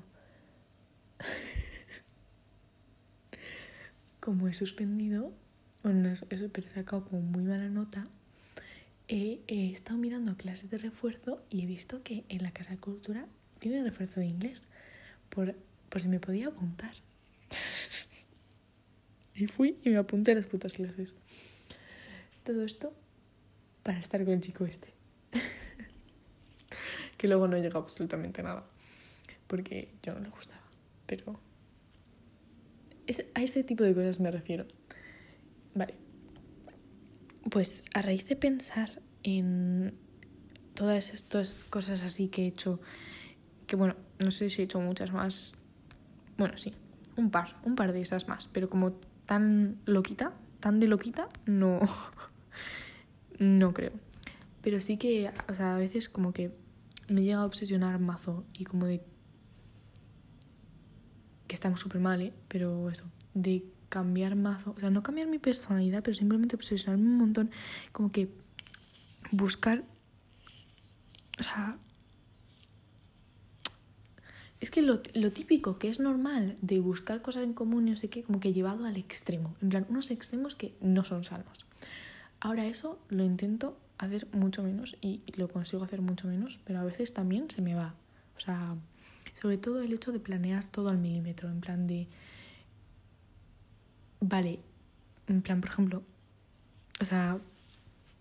como 4.19 4.47
he 4.47 4.53
suspendido, 4.53 5.31
bueno, 5.83 6.13
pero 6.27 6.49
he 6.53 6.61
sacado 6.61 7.05
como 7.05 7.21
muy 7.21 7.43
mala 7.43 7.69
nota, 7.69 8.07
he, 9.07 9.41
estado 9.71 9.97
mirando 9.97 10.35
clases 10.37 10.69
de 10.69 10.77
refuerzo 10.77 11.41
y 11.49 11.63
he 11.63 11.65
visto 11.65 12.03
que 12.03 12.25
en 12.29 12.43
la 12.43 12.51
Casa 12.51 12.71
de 12.71 12.77
Cultura 12.77 13.25
tiene 13.59 13.83
refuerzo 13.83 14.19
de 14.19 14.27
inglés, 14.27 14.67
por, 15.29 15.55
por 15.89 16.01
si 16.01 16.07
me 16.07 16.19
podía 16.19 16.47
apuntar. 16.47 16.93
y 19.35 19.47
fui 19.47 19.77
y 19.83 19.89
me 19.89 19.97
apunté 19.97 20.33
a 20.33 20.35
las 20.35 20.47
putas 20.47 20.73
clases. 20.73 21.15
Todo 22.49 22.63
esto 22.63 22.91
para 23.83 23.99
estar 23.99 24.25
con 24.25 24.33
el 24.33 24.41
chico 24.41 24.65
este. 24.65 24.91
que 27.17 27.27
luego 27.27 27.47
no 27.47 27.55
llegó 27.59 27.77
absolutamente 27.77 28.41
nada. 28.41 28.65
Porque 29.45 29.93
yo 30.01 30.15
no 30.15 30.21
le 30.21 30.29
gustaba. 30.29 30.63
Pero 31.05 31.39
a 33.35 33.41
este 33.43 33.63
tipo 33.63 33.83
de 33.83 33.93
cosas 33.93 34.19
me 34.19 34.31
refiero. 34.31 34.65
Vale. 35.75 35.93
Pues 37.51 37.83
a 37.93 38.01
raíz 38.01 38.27
de 38.27 38.35
pensar 38.35 38.99
en 39.21 39.93
todas 40.73 41.13
estas 41.13 41.65
cosas 41.65 42.01
así 42.01 42.29
que 42.29 42.45
he 42.45 42.47
hecho, 42.47 42.81
que 43.67 43.75
bueno, 43.75 43.95
no 44.17 44.31
sé 44.31 44.49
si 44.49 44.63
he 44.63 44.65
hecho 44.65 44.79
muchas 44.79 45.13
más. 45.13 45.61
Bueno, 46.35 46.57
sí, 46.57 46.73
un 47.15 47.29
par, 47.29 47.57
un 47.63 47.75
par 47.75 47.93
de 47.93 48.01
esas 48.01 48.27
más, 48.27 48.47
pero 48.47 48.71
como 48.71 48.93
tan 49.27 49.77
loquita, 49.85 50.33
tan 50.59 50.79
de 50.79 50.87
loquita, 50.87 51.29
no, 51.45 51.79
no 53.39 53.73
creo. 53.73 53.93
Pero 54.61 54.79
sí 54.81 54.97
que, 54.97 55.31
o 55.47 55.53
sea, 55.53 55.75
a 55.75 55.79
veces 55.79 56.09
como 56.09 56.33
que 56.33 56.51
me 57.07 57.23
llega 57.23 57.39
a 57.39 57.45
obsesionar 57.45 57.99
mazo 57.99 58.45
y 58.53 58.65
como 58.65 58.85
de 58.85 59.01
que 61.47 61.55
estamos 61.55 61.79
súper 61.79 61.99
mal, 61.99 62.21
¿eh? 62.21 62.33
Pero 62.47 62.89
eso, 62.89 63.05
de 63.33 63.65
cambiar 63.89 64.35
mazo, 64.35 64.73
o 64.77 64.79
sea, 64.79 64.91
no 64.91 65.01
cambiar 65.01 65.27
mi 65.27 65.39
personalidad, 65.39 66.03
pero 66.03 66.13
simplemente 66.13 66.55
obsesionarme 66.55 67.05
un 67.05 67.17
montón, 67.17 67.51
como 67.91 68.11
que 68.11 68.29
buscar, 69.31 69.83
o 71.39 71.43
sea, 71.43 71.77
es 74.59 74.69
que 74.69 74.81
lo, 74.81 75.01
lo, 75.15 75.31
típico 75.31 75.79
que 75.79 75.89
es 75.89 75.99
normal 75.99 76.55
de 76.61 76.79
buscar 76.79 77.21
cosas 77.21 77.43
en 77.43 77.53
común 77.53 77.87
y 77.87 77.91
no 77.91 77.97
sé 77.97 78.09
qué, 78.09 78.23
como 78.23 78.39
que 78.39 78.53
llevado 78.53 78.85
al 78.85 78.97
extremo, 78.97 79.55
en 79.61 79.69
plan, 79.69 79.87
unos 79.89 80.11
extremos 80.11 80.55
que 80.55 80.75
no 80.81 81.03
son 81.03 81.23
sanos. 81.23 81.65
Ahora 82.39 82.65
eso 82.65 82.99
lo 83.09 83.23
intento 83.23 83.77
hacer 83.97 84.27
mucho 84.31 84.63
menos 84.63 84.95
y 85.01 85.21
lo 85.35 85.49
consigo 85.49 85.83
hacer 85.83 86.01
mucho 86.01 86.27
menos, 86.27 86.59
pero 86.63 86.79
a 86.79 86.83
veces 86.83 87.13
también 87.13 87.49
se 87.49 87.61
me 87.61 87.75
va. 87.75 87.95
O 88.37 88.39
sea, 88.39 88.75
sobre 89.33 89.57
todo 89.57 89.81
el 89.81 89.93
hecho 89.93 90.11
de 90.11 90.19
planear 90.19 90.65
todo 90.65 90.89
al 90.89 90.97
milímetro, 90.97 91.49
en 91.49 91.61
plan 91.61 91.85
de... 91.85 92.07
Vale, 94.21 94.59
en 95.27 95.41
plan, 95.41 95.61
por 95.61 95.69
ejemplo, 95.69 96.03
o 97.01 97.05
sea... 97.05 97.39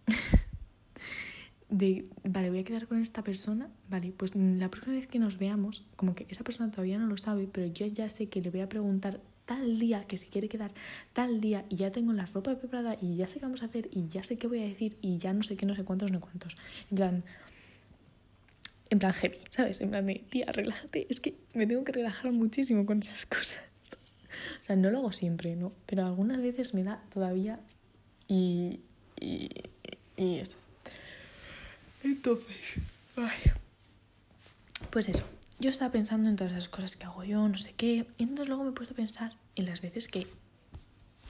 de, 1.68 2.08
vale, 2.24 2.50
voy 2.50 2.60
a 2.60 2.64
quedar 2.64 2.88
con 2.88 3.00
esta 3.00 3.22
persona, 3.22 3.68
vale, 3.88 4.12
pues 4.16 4.34
la 4.34 4.70
próxima 4.70 4.94
vez 4.96 5.06
que 5.06 5.18
nos 5.18 5.38
veamos, 5.38 5.84
como 5.96 6.14
que 6.14 6.26
esa 6.28 6.42
persona 6.42 6.70
todavía 6.70 6.98
no 6.98 7.06
lo 7.06 7.16
sabe, 7.16 7.48
pero 7.50 7.66
yo 7.66 7.86
ya 7.86 8.08
sé 8.08 8.28
que 8.28 8.40
le 8.40 8.50
voy 8.50 8.60
a 8.60 8.68
preguntar 8.68 9.20
tal 9.48 9.78
día 9.78 10.04
que 10.04 10.18
si 10.18 10.26
quiere 10.26 10.46
quedar 10.46 10.72
tal 11.14 11.40
día 11.40 11.64
y 11.70 11.76
ya 11.76 11.90
tengo 11.90 12.12
la 12.12 12.26
ropa 12.26 12.54
preparada 12.56 12.98
y 13.00 13.16
ya 13.16 13.26
sé 13.26 13.38
qué 13.38 13.46
vamos 13.46 13.62
a 13.62 13.66
hacer 13.66 13.88
y 13.90 14.06
ya 14.06 14.22
sé 14.22 14.36
qué 14.36 14.46
voy 14.46 14.60
a 14.60 14.66
decir 14.66 14.98
y 15.00 15.16
ya 15.16 15.32
no 15.32 15.42
sé 15.42 15.56
qué, 15.56 15.64
no 15.64 15.74
sé 15.74 15.84
cuántos, 15.84 16.12
no 16.12 16.20
cuántos. 16.20 16.54
En 16.90 16.96
plan, 16.96 17.24
en 18.90 18.98
plan 18.98 19.14
heavy, 19.14 19.38
¿sabes? 19.48 19.80
En 19.80 19.88
plan 19.88 20.06
de, 20.06 20.22
tía, 20.28 20.52
relájate. 20.52 21.06
Es 21.08 21.20
que 21.20 21.34
me 21.54 21.66
tengo 21.66 21.82
que 21.82 21.92
relajar 21.92 22.30
muchísimo 22.30 22.84
con 22.84 22.98
esas 22.98 23.24
cosas. 23.36 23.62
O 24.60 24.64
sea, 24.64 24.76
no 24.76 24.90
lo 24.90 24.98
hago 24.98 25.12
siempre, 25.12 25.56
¿no? 25.56 25.72
Pero 25.86 26.04
algunas 26.04 26.42
veces 26.42 26.74
me 26.74 26.84
da 26.84 27.02
todavía 27.08 27.58
y, 28.28 28.80
y, 29.18 29.48
y 30.18 30.38
eso. 30.40 30.58
Entonces, 32.04 32.82
ay. 33.16 33.50
pues 34.90 35.08
eso. 35.08 35.24
Yo 35.60 35.70
estaba 35.70 35.90
pensando 35.90 36.28
en 36.28 36.36
todas 36.36 36.52
esas 36.52 36.68
cosas 36.68 36.96
que 36.96 37.04
hago 37.04 37.24
yo, 37.24 37.48
no 37.48 37.58
sé 37.58 37.72
qué. 37.72 38.06
Y 38.16 38.22
entonces 38.22 38.48
luego 38.48 38.62
me 38.62 38.70
he 38.70 38.72
puesto 38.72 38.94
a 38.94 38.96
pensar 38.96 39.36
en 39.56 39.66
las 39.66 39.80
veces 39.80 40.06
que 40.08 40.26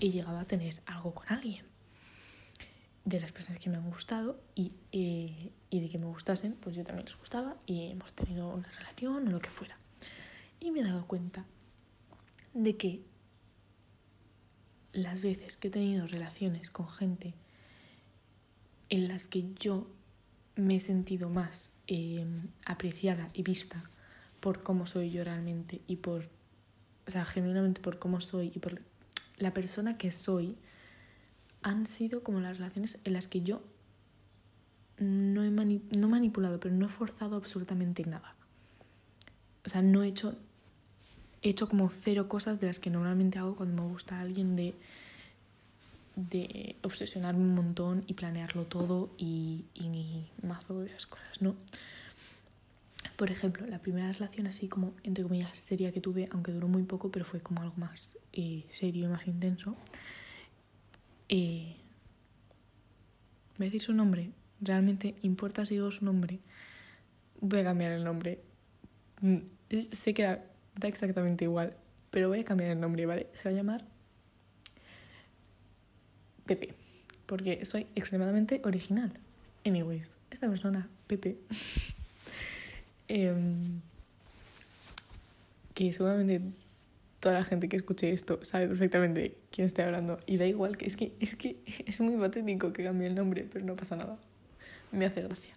he 0.00 0.10
llegado 0.10 0.38
a 0.38 0.44
tener 0.44 0.82
algo 0.84 1.14
con 1.14 1.26
alguien 1.28 1.64
de 3.06 3.20
las 3.20 3.32
personas 3.32 3.58
que 3.58 3.70
me 3.70 3.78
han 3.78 3.88
gustado 3.88 4.38
y, 4.54 4.72
eh, 4.92 5.50
y, 5.70 5.80
de 5.80 5.88
que 5.88 5.98
me 5.98 6.04
gustasen, 6.04 6.52
pues 6.60 6.76
yo 6.76 6.84
también 6.84 7.06
les 7.06 7.16
gustaba 7.16 7.56
y 7.64 7.90
hemos 7.90 8.12
tenido 8.12 8.48
una 8.48 8.70
relación 8.70 9.28
o 9.28 9.30
lo 9.30 9.40
que 9.40 9.48
fuera. 9.48 9.78
Y 10.60 10.72
me 10.72 10.80
he 10.80 10.84
dado 10.84 11.06
cuenta 11.06 11.46
de 12.52 12.76
que 12.76 13.02
las 14.92 15.22
veces 15.22 15.56
que 15.56 15.68
he 15.68 15.70
tenido 15.70 16.06
relaciones 16.06 16.70
con 16.70 16.88
gente 16.88 17.32
en 18.90 19.08
las 19.08 19.26
que 19.26 19.54
yo 19.54 19.90
me 20.56 20.76
he 20.76 20.80
sentido 20.80 21.30
más 21.30 21.72
eh, 21.86 22.26
apreciada 22.66 23.30
y 23.32 23.42
vista 23.42 23.88
por 24.40 24.62
cómo 24.62 24.86
soy 24.86 25.10
yo 25.10 25.24
realmente 25.24 25.80
y 25.86 25.96
por, 25.96 26.28
o 27.06 27.10
sea, 27.10 27.24
genuinamente 27.24 27.80
por 27.80 27.98
cómo 27.98 28.20
soy 28.20 28.52
y 28.54 28.58
por 28.58 28.80
la 29.38 29.54
persona 29.54 29.98
que 29.98 30.10
soy, 30.10 30.56
han 31.62 31.86
sido 31.86 32.22
como 32.22 32.40
las 32.40 32.58
relaciones 32.58 32.98
en 33.04 33.12
las 33.12 33.26
que 33.26 33.42
yo 33.42 33.62
no 34.98 35.44
he 35.44 35.50
no 35.50 36.08
manipulado, 36.08 36.58
pero 36.58 36.74
no 36.74 36.86
he 36.86 36.88
forzado 36.88 37.36
absolutamente 37.36 38.04
nada. 38.04 38.34
O 39.64 39.68
sea, 39.68 39.82
no 39.82 40.02
he 40.02 40.08
hecho, 40.08 40.34
he 41.42 41.50
hecho 41.50 41.68
como 41.68 41.88
cero 41.90 42.28
cosas 42.28 42.60
de 42.60 42.66
las 42.66 42.80
que 42.80 42.90
normalmente 42.90 43.38
hago 43.38 43.54
cuando 43.54 43.82
me 43.82 43.88
gusta 43.88 44.20
alguien 44.20 44.56
de, 44.56 44.74
de 46.16 46.76
obsesionarme 46.82 47.42
un 47.42 47.54
montón 47.54 48.04
y 48.06 48.14
planearlo 48.14 48.64
todo 48.64 49.10
y, 49.18 49.66
y 49.74 50.26
mazo 50.42 50.80
de 50.80 50.88
esas 50.88 51.06
cosas, 51.06 51.42
¿no? 51.42 51.54
Por 53.18 53.32
ejemplo, 53.32 53.66
la 53.66 53.80
primera 53.80 54.12
relación 54.12 54.46
así 54.46 54.68
como, 54.68 54.94
entre 55.02 55.24
comillas, 55.24 55.58
seria 55.58 55.90
que 55.90 56.00
tuve, 56.00 56.28
aunque 56.30 56.52
duró 56.52 56.68
muy 56.68 56.84
poco, 56.84 57.10
pero 57.10 57.24
fue 57.24 57.40
como 57.40 57.60
algo 57.62 57.74
más 57.76 58.16
eh, 58.32 58.64
serio 58.70 59.06
y 59.06 59.08
más 59.08 59.26
intenso, 59.26 59.76
eh, 61.28 61.74
voy 63.56 63.66
a 63.66 63.70
decir 63.70 63.82
su 63.82 63.92
nombre. 63.92 64.30
Realmente 64.60 65.16
importa 65.22 65.66
si 65.66 65.74
digo 65.74 65.90
su 65.90 66.04
nombre. 66.04 66.38
Voy 67.40 67.58
a 67.58 67.64
cambiar 67.64 67.90
el 67.90 68.04
nombre. 68.04 68.40
Mm, 69.20 69.38
sé 69.90 70.14
que 70.14 70.22
da, 70.22 70.44
exactamente 70.82 71.42
igual, 71.42 71.76
pero 72.12 72.28
voy 72.28 72.38
a 72.38 72.44
cambiar 72.44 72.70
el 72.70 72.78
nombre, 72.78 73.04
¿vale? 73.04 73.26
Se 73.32 73.48
va 73.48 73.52
a 73.52 73.56
llamar 73.56 73.84
Pepe, 76.46 76.72
porque 77.26 77.64
soy 77.66 77.88
extremadamente 77.96 78.62
original. 78.64 79.12
Anyways, 79.66 80.14
esta 80.30 80.48
persona, 80.48 80.88
Pepe, 81.08 81.40
em, 83.08 83.80
que 85.74 85.92
seguramente 85.92 86.42
toda 87.20 87.34
la 87.34 87.44
gente 87.44 87.68
que 87.68 87.76
escuche 87.76 88.12
esto 88.12 88.44
sabe 88.44 88.68
perfectamente 88.68 89.36
quién 89.50 89.66
estoy 89.66 89.84
hablando. 89.84 90.18
Y 90.26 90.36
da 90.36 90.46
igual, 90.46 90.76
que 90.76 90.86
es 90.86 90.96
que 90.96 91.12
es, 91.20 91.36
que 91.36 91.56
es 91.86 92.00
muy 92.00 92.16
patético 92.16 92.72
que 92.72 92.84
cambie 92.84 93.08
el 93.08 93.14
nombre, 93.14 93.46
pero 93.50 93.64
no 93.64 93.76
pasa 93.76 93.96
nada. 93.96 94.18
Me 94.92 95.06
hace 95.06 95.22
gracia. 95.22 95.54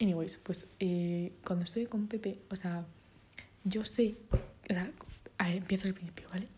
Anyways, 0.00 0.38
pues 0.38 0.66
eh, 0.80 1.32
cuando 1.44 1.64
estoy 1.64 1.86
con 1.86 2.08
Pepe, 2.08 2.38
o 2.50 2.56
sea, 2.56 2.84
yo 3.64 3.84
sé, 3.84 4.16
o 4.68 4.72
sea, 4.72 4.90
a 5.38 5.48
ver, 5.48 5.56
empiezo 5.58 5.86
al 5.86 5.94
principio, 5.94 6.28
¿vale? 6.30 6.48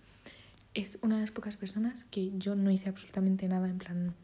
Es 0.72 0.98
una 1.02 1.16
de 1.16 1.22
las 1.22 1.30
pocas 1.30 1.56
personas 1.56 2.04
que 2.04 2.32
yo 2.38 2.54
no 2.54 2.70
hice 2.70 2.88
absolutamente 2.88 3.46
nada, 3.48 3.68
en 3.68 3.78
plan, 3.78 4.14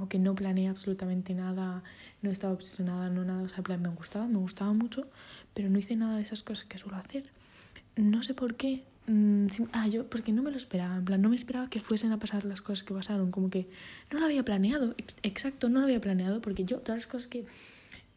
como 0.00 0.08
que 0.08 0.18
no 0.18 0.34
planeé 0.34 0.68
absolutamente 0.68 1.34
nada, 1.34 1.82
no 2.22 2.30
estaba 2.30 2.54
obsesionada, 2.54 3.10
no 3.10 3.22
nada, 3.22 3.42
o 3.42 3.48
sea, 3.50 3.62
plan, 3.62 3.82
me 3.82 3.90
gustaba, 3.90 4.26
me 4.26 4.38
gustaba 4.38 4.72
mucho, 4.72 5.06
pero 5.52 5.68
no 5.68 5.78
hice 5.78 5.94
nada 5.94 6.16
de 6.16 6.22
esas 6.22 6.42
cosas 6.42 6.64
que 6.64 6.78
suelo 6.78 6.96
hacer. 6.96 7.24
No 7.96 8.22
sé 8.22 8.32
por 8.32 8.54
qué, 8.54 8.82
mm, 9.08 9.48
ah, 9.72 9.88
yo, 9.88 10.08
porque 10.08 10.32
no 10.32 10.42
me 10.42 10.50
lo 10.50 10.56
esperaba, 10.56 10.96
en 10.96 11.04
plan, 11.04 11.20
no 11.20 11.28
me 11.28 11.36
esperaba 11.36 11.68
que 11.68 11.80
fuesen 11.80 12.12
a 12.12 12.18
pasar 12.18 12.46
las 12.46 12.62
cosas 12.62 12.82
que 12.82 12.94
pasaron, 12.94 13.30
como 13.30 13.50
que 13.50 13.68
no 14.10 14.20
lo 14.20 14.24
había 14.24 14.42
planeado, 14.42 14.94
ex- 14.96 15.18
exacto, 15.22 15.68
no 15.68 15.80
lo 15.80 15.84
había 15.84 16.00
planeado, 16.00 16.40
porque 16.40 16.64
yo, 16.64 16.78
todas 16.78 17.02
las 17.02 17.06
cosas 17.06 17.26
que, 17.26 17.44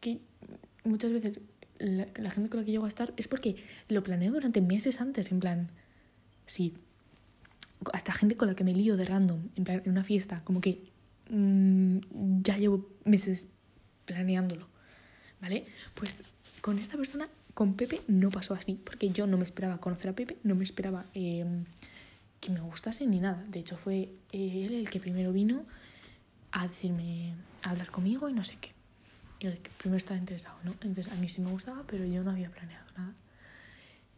que 0.00 0.20
muchas 0.84 1.12
veces 1.12 1.38
la, 1.78 2.06
la 2.16 2.30
gente 2.30 2.48
con 2.48 2.60
la 2.60 2.64
que 2.64 2.72
llego 2.72 2.86
a 2.86 2.88
estar 2.88 3.12
es 3.18 3.28
porque 3.28 3.56
lo 3.90 4.02
planeo 4.02 4.32
durante 4.32 4.62
meses 4.62 5.02
antes, 5.02 5.30
en 5.32 5.40
plan, 5.40 5.68
sí, 6.46 6.72
hasta 7.92 8.14
gente 8.14 8.38
con 8.38 8.48
la 8.48 8.54
que 8.54 8.64
me 8.64 8.72
lío 8.72 8.96
de 8.96 9.04
random, 9.04 9.40
en 9.56 9.64
plan, 9.64 9.82
en 9.84 9.90
una 9.90 10.02
fiesta, 10.04 10.40
como 10.44 10.62
que 10.62 10.93
mm, 11.30 12.42
ya 12.42 12.56
llevo 12.58 12.88
meses 13.04 13.48
planeándolo, 14.04 14.68
¿vale? 15.40 15.66
Pues 15.94 16.16
con 16.60 16.78
esta 16.78 16.96
persona, 16.96 17.28
con 17.54 17.74
Pepe, 17.74 18.00
no 18.08 18.30
pasó 18.30 18.54
así, 18.54 18.74
porque 18.82 19.10
yo 19.10 19.26
no 19.26 19.36
me 19.36 19.44
esperaba 19.44 19.78
conocer 19.78 20.10
a 20.10 20.12
Pepe, 20.14 20.36
no 20.42 20.54
me 20.54 20.64
esperaba 20.64 21.06
eh, 21.14 21.44
que 22.40 22.50
me 22.50 22.60
gustase 22.60 23.06
ni 23.06 23.20
nada. 23.20 23.42
De 23.48 23.60
hecho, 23.60 23.76
fue 23.76 24.10
eh, 24.32 24.66
él 24.66 24.74
el 24.74 24.90
que 24.90 25.00
primero 25.00 25.32
vino 25.32 25.64
a 26.52 26.68
decirme, 26.68 27.34
a 27.62 27.70
hablar 27.70 27.90
conmigo 27.90 28.28
y 28.28 28.32
no 28.32 28.44
sé 28.44 28.56
qué. 28.60 28.72
El 29.40 29.58
que 29.58 29.70
primero 29.78 29.98
estaba 29.98 30.18
interesado, 30.18 30.56
¿no? 30.64 30.70
Entonces 30.70 31.08
a 31.12 31.16
mí 31.16 31.28
sí 31.28 31.42
me 31.42 31.50
gustaba, 31.50 31.82
pero 31.86 32.06
yo 32.06 32.22
no 32.22 32.30
había 32.30 32.50
planeado 32.50 32.86
nada. 32.96 33.12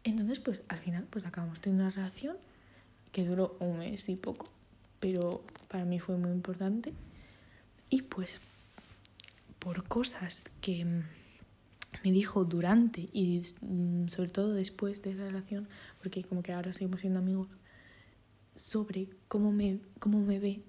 Entonces, 0.05 0.39
pues 0.39 0.63
al 0.69 0.79
final, 0.79 1.05
pues 1.11 1.27
acabamos 1.27 1.61
teniendo 1.61 1.85
una 1.85 1.91
relación 1.91 2.37
que 3.11 3.25
duró 3.25 3.57
un 3.59 3.79
mes 3.79 4.09
y 4.09 4.15
poco, 4.15 4.49
pero 5.01 5.43
para 5.69 5.85
mí 5.85 5.99
fue 5.99 6.17
muy 6.17 6.31
importante. 6.31 6.93
Y 7.91 8.03
pues, 8.03 8.41
por 9.59 9.85
cosas 9.85 10.45
que 10.61 10.85
mm, 10.85 11.03
me 12.05 12.13
dijo 12.13 12.45
durante 12.45 13.09
y 13.13 13.43
mm, 13.61 14.09
sobre 14.09 14.31
todo 14.31 14.55
después 14.55 15.03
de 15.03 15.13
esa 15.13 15.25
relación, 15.25 15.69
porque 16.03 16.25
como 16.25 16.43
que 16.43 16.53
ahora 16.53 16.73
seguimos 16.73 17.01
siendo 17.01 17.19
amigos, 17.19 17.49
sobre 18.55 19.09
cómo 19.29 19.53
me, 19.53 19.81
cómo 19.99 20.21
me 20.21 20.39
ve, 20.39 20.63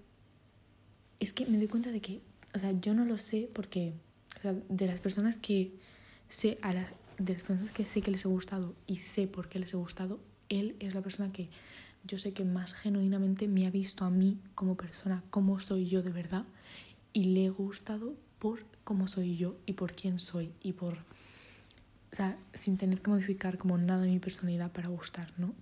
es 1.20 1.34
que 1.34 1.46
me 1.46 1.58
doy 1.58 1.68
cuenta 1.68 1.92
de 1.92 2.02
que, 2.02 2.22
o 2.54 2.60
sea, 2.60 2.72
yo 2.72 2.94
no 2.94 3.06
lo 3.06 3.18
sé 3.18 3.50
porque, 3.54 3.94
o 4.38 4.42
sea, 4.42 4.54
de 4.54 4.88
las 4.88 5.00
personas 5.00 5.38
que 5.38 5.72
sé, 6.30 6.58
a 6.62 6.74
la, 6.74 6.88
de 7.18 7.34
las 7.34 7.44
personas 7.44 7.72
que 7.72 7.86
sé 7.86 8.02
que 8.02 8.12
les 8.12 8.26
he 8.26 8.28
gustado 8.28 8.76
y 8.86 8.98
sé 8.98 9.28
por 9.28 9.50
qué 9.50 9.60
les 9.60 9.74
he 9.74 9.78
gustado, 9.78 10.20
él 10.50 10.76
es 10.80 10.94
la 10.94 11.02
persona 11.02 11.32
que 11.32 11.50
yo 12.04 12.18
sé 12.18 12.34
que 12.34 12.44
más 12.46 12.74
genuinamente 12.74 13.48
me 13.48 13.66
ha 13.68 13.70
visto 13.72 14.06
a 14.06 14.10
mí 14.10 14.38
como 14.56 14.76
persona, 14.76 15.24
cómo 15.30 15.60
soy 15.60 15.88
yo 15.88 16.02
de 16.04 16.12
verdad, 16.12 16.46
y 17.14 17.26
le 17.26 17.46
he 17.46 17.50
gustado 17.50 18.16
por 18.40 18.60
cómo 18.84 19.08
soy 19.08 19.38
yo 19.38 19.58
y 19.66 19.74
por 19.74 19.94
quién 19.94 20.20
soy 20.20 20.52
y 20.62 20.74
por, 20.74 20.94
o 22.12 22.16
sea, 22.16 22.38
sin 22.54 22.78
tener 22.78 23.02
que 23.02 23.10
modificar 23.10 23.58
como 23.58 23.78
nada 23.78 24.04
de 24.04 24.10
mi 24.10 24.20
personalidad 24.20 24.72
para 24.72 24.88
gustar, 24.90 25.34
¿no? 25.38 25.54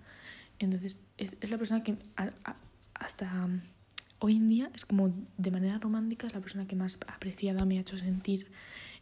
Entonces, 0.60 1.00
es, 1.18 1.36
es 1.42 1.50
la 1.50 1.58
persona 1.58 1.84
que 1.84 1.98
a- 2.18 2.32
a- 2.44 2.56
hasta 2.94 3.48
hoy 4.20 4.38
en 4.38 4.50
día 4.50 4.70
es 4.74 4.86
como 4.86 5.14
de 5.38 5.52
manera 5.52 5.78
romántica, 5.80 6.28
es 6.28 6.34
la 6.34 6.40
persona 6.42 6.68
que 6.68 6.76
más 6.76 6.98
apreciada 7.08 7.66
me 7.66 7.78
ha 7.78 7.82
hecho 7.82 7.98
sentir 7.98 8.48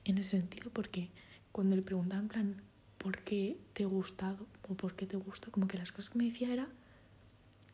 en 0.05 0.17
ese 0.17 0.31
sentido, 0.31 0.69
porque 0.71 1.09
cuando 1.51 1.75
le 1.75 1.81
preguntaba 1.81 2.21
en 2.21 2.27
plan, 2.29 2.55
¿por 2.97 3.19
qué 3.19 3.57
te 3.73 3.83
he 3.83 3.85
gustado? 3.85 4.47
o 4.69 4.75
¿por 4.75 4.95
qué 4.95 5.05
te 5.05 5.17
gusto? 5.17 5.51
Como 5.51 5.67
que 5.67 5.77
las 5.77 5.91
cosas 5.91 6.09
que 6.11 6.17
me 6.17 6.25
decía 6.25 6.51
era, 6.53 6.67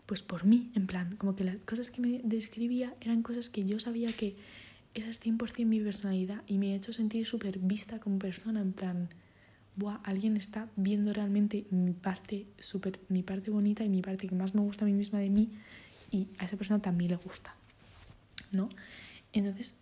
pues 0.10 0.24
por 0.24 0.44
mí, 0.44 0.72
en 0.74 0.88
plan, 0.88 1.16
como 1.18 1.36
que 1.36 1.44
las 1.44 1.58
cosas 1.68 1.92
que 1.92 2.02
me 2.02 2.20
describía 2.24 2.96
eran 3.00 3.22
cosas 3.22 3.48
que 3.48 3.64
yo 3.64 3.80
sabía 3.80 4.12
que 4.12 4.36
esa 4.96 5.08
es 5.08 5.22
100% 5.24 5.66
mi 5.68 5.80
personalidad 5.82 6.42
y 6.48 6.58
me 6.58 6.74
ha 6.74 6.78
hecho 6.78 6.94
sentir 6.94 7.28
súper 7.28 7.60
vista 7.60 8.00
como 8.00 8.18
persona, 8.18 8.60
en 8.60 8.74
plan, 8.74 9.10
Buah, 9.76 10.00
alguien 10.04 10.36
está 10.36 10.68
viendo 10.76 11.14
realmente 11.14 11.68
mi 11.70 11.94
parte 11.94 12.48
súper, 12.58 13.00
mi 13.10 13.22
parte 13.22 13.52
bonita 13.52 13.84
y 13.84 13.90
mi 13.90 14.02
parte 14.02 14.28
que 14.28 14.34
más 14.34 14.56
me 14.56 14.62
gusta 14.62 14.84
a 14.84 14.88
mí 14.88 14.94
misma 14.94 15.20
de 15.20 15.30
mí 15.30 15.52
y 16.10 16.28
a 16.40 16.46
esa 16.46 16.58
persona 16.58 16.82
también 16.82 17.12
le 17.12 17.18
gusta, 17.18 17.54
¿no? 18.52 18.68
Entonces, 19.32 19.76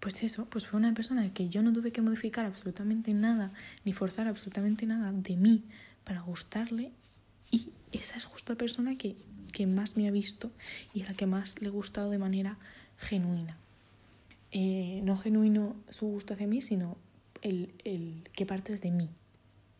pues 0.00 0.20
eso, 0.24 0.46
pues 0.46 0.66
fue 0.66 0.80
una 0.80 0.92
persona 0.94 1.32
que 1.32 1.48
yo 1.48 1.62
no 1.62 1.72
tuve 1.72 1.92
que 1.92 2.02
modificar 2.02 2.44
absolutamente 2.44 3.14
nada, 3.14 3.52
ni 3.84 3.92
forzar 3.92 4.26
absolutamente 4.26 4.84
nada 4.84 5.12
de 5.12 5.36
mí 5.36 5.62
para 6.02 6.22
gustarle 6.22 6.90
y 7.50 7.70
esa 7.92 8.16
es 8.16 8.24
justo 8.24 8.52
la 8.52 8.58
persona 8.58 8.96
que, 8.96 9.16
que 9.52 9.66
más 9.66 9.96
me 9.96 10.08
ha 10.08 10.10
visto 10.10 10.50
y 10.92 11.02
a 11.02 11.08
la 11.08 11.14
que 11.14 11.26
más 11.26 11.60
le 11.60 11.68
he 11.68 11.70
gustado 11.70 12.10
de 12.10 12.18
manera 12.18 12.58
genuina. 12.98 13.56
Eh, 14.50 15.00
no 15.04 15.16
genuino 15.16 15.76
su 15.90 16.06
gusto 16.06 16.34
hacia 16.34 16.46
mí, 16.46 16.60
sino 16.60 16.96
el, 17.42 17.74
el 17.84 18.28
qué 18.32 18.46
partes 18.46 18.80
de 18.80 18.90
mí. 18.90 19.08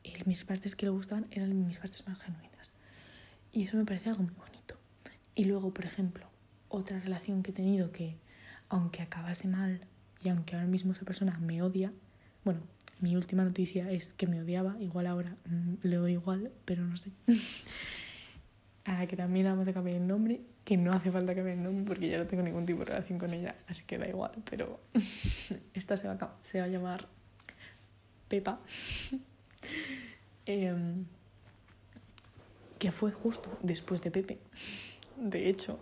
El, 0.03 0.27
mis 0.27 0.45
partes 0.45 0.77
que 0.77 0.87
le 0.87 0.91
gustaban 0.91 1.27
eran 1.31 1.67
mis 1.67 1.79
partes 1.79 2.07
más 2.07 2.19
genuinas. 2.19 2.71
Y 3.53 3.65
eso 3.65 3.77
me 3.77 3.85
parece 3.85 4.11
algo 4.11 4.23
muy 4.23 4.35
bonito. 4.35 4.77
Y 5.35 5.45
luego, 5.45 5.73
por 5.73 5.85
ejemplo, 5.85 6.27
otra 6.69 6.99
relación 7.01 7.43
que 7.43 7.51
he 7.51 7.55
tenido 7.55 7.93
que, 7.93 8.17
aunque 8.69 9.03
acabase 9.03 9.49
mal 9.49 9.81
y 10.23 10.29
aunque 10.29 10.55
ahora 10.55 10.67
mismo 10.67 10.93
esa 10.93 11.05
persona 11.05 11.39
me 11.39 11.63
odia, 11.63 11.93
bueno, 12.45 12.61
mi 13.05 13.17
última 13.17 13.45
noticia 13.45 13.91
es 13.91 14.09
que 14.17 14.27
me 14.27 14.41
odiaba, 14.41 14.77
igual 14.81 15.07
ahora 15.07 15.37
mm, 15.45 15.75
le 15.83 15.97
doy 15.97 16.13
igual, 16.13 16.51
pero 16.65 16.85
no 16.85 16.97
sé. 16.97 17.11
a 18.87 19.07
que 19.09 19.15
también 19.15 19.45
vamos 19.45 19.69
a 19.69 19.75
cambiar 19.75 19.99
el 19.99 20.07
nombre, 20.07 20.41
que 20.65 20.79
no 20.79 20.91
hace 20.91 21.11
falta 21.11 21.35
cambiar 21.35 21.59
el 21.59 21.63
nombre 21.63 21.85
porque 21.85 22.09
ya 22.09 22.17
no 22.17 22.27
tengo 22.27 22.43
ningún 22.43 22.65
tipo 22.65 22.79
de 22.81 22.87
relación 22.87 23.19
con 23.19 23.35
ella, 23.35 23.57
así 23.69 23.83
que 23.87 23.99
da 23.99 24.09
igual, 24.09 24.33
pero 24.49 24.81
esta 25.75 25.99
se 25.99 26.09
va 26.09 26.15
a, 26.15 26.69
llamar 26.69 27.07
Pepa. 28.29 28.59
Em, 30.47 31.07
que 32.79 32.93
fue 32.93 33.13
justo 33.13 33.59
después 33.63 34.03
de 34.03 34.11
Pepe. 34.11 34.39
De 35.17 35.49
hecho, 35.49 35.79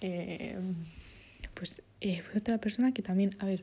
em, 0.00 0.74
pues 1.52 1.82
eh, 2.00 2.22
fue 2.22 2.38
otra 2.38 2.56
persona 2.56 2.94
que 2.94 3.02
también, 3.02 3.36
a 3.40 3.44
ver, 3.44 3.62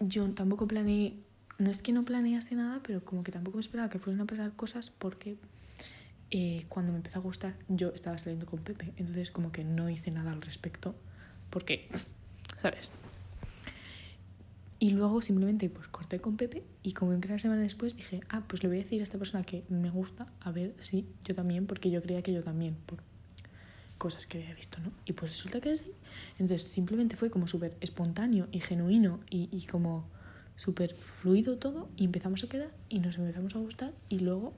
yo 0.00 0.28
tampoco 0.30 0.66
planeé, 0.66 1.16
no 1.58 1.70
es 1.70 1.82
que 1.82 1.92
no 1.92 2.04
planease 2.04 2.54
nada, 2.54 2.80
pero 2.82 3.04
como 3.04 3.22
que 3.22 3.32
tampoco 3.32 3.58
me 3.58 3.60
esperaba 3.60 3.90
que 3.90 3.98
fueran 3.98 4.20
a 4.22 4.26
pasar 4.26 4.52
cosas 4.56 4.90
porque 4.90 5.36
eh, 6.30 6.64
cuando 6.68 6.92
me 6.92 6.98
empezó 6.98 7.18
a 7.18 7.22
gustar 7.22 7.54
yo 7.68 7.88
estaba 7.88 8.18
saliendo 8.18 8.46
con 8.46 8.60
Pepe, 8.60 8.92
entonces 8.96 9.30
como 9.30 9.52
que 9.52 9.64
no 9.64 9.90
hice 9.90 10.10
nada 10.10 10.32
al 10.32 10.42
respecto 10.42 10.94
porque, 11.50 11.88
¿sabes? 12.62 12.90
Y 14.78 14.90
luego 14.90 15.20
simplemente 15.20 15.68
pues 15.68 15.88
corté 15.88 16.20
con 16.20 16.38
Pepe 16.38 16.64
y 16.82 16.94
como 16.94 17.12
en 17.12 17.18
una 17.22 17.38
semana 17.38 17.60
después 17.60 17.96
dije, 17.96 18.22
ah, 18.30 18.44
pues 18.46 18.62
le 18.62 18.70
voy 18.70 18.78
a 18.78 18.82
decir 18.82 19.00
a 19.00 19.04
esta 19.04 19.18
persona 19.18 19.44
que 19.44 19.64
me 19.68 19.90
gusta, 19.90 20.26
a 20.40 20.50
ver 20.52 20.74
si 20.80 21.06
yo 21.24 21.34
también, 21.34 21.66
porque 21.66 21.90
yo 21.90 22.00
creía 22.00 22.22
que 22.22 22.32
yo 22.32 22.42
también, 22.42 22.76
cosas 24.00 24.26
que 24.26 24.38
había 24.38 24.54
visto, 24.54 24.80
¿no? 24.80 24.90
Y 25.04 25.12
pues 25.12 25.32
resulta 25.32 25.60
que 25.60 25.74
sí. 25.74 25.92
Entonces 26.38 26.66
simplemente 26.66 27.16
fue 27.16 27.30
como 27.30 27.46
súper 27.46 27.76
espontáneo 27.80 28.48
y 28.50 28.60
genuino 28.60 29.20
y, 29.28 29.50
y 29.52 29.66
como 29.66 30.08
súper 30.56 30.94
fluido 30.94 31.58
todo 31.58 31.88
y 31.96 32.06
empezamos 32.06 32.42
a 32.42 32.48
quedar 32.48 32.70
y 32.88 32.98
nos 32.98 33.18
empezamos 33.18 33.54
a 33.54 33.58
gustar 33.58 33.92
y 34.08 34.20
luego 34.20 34.54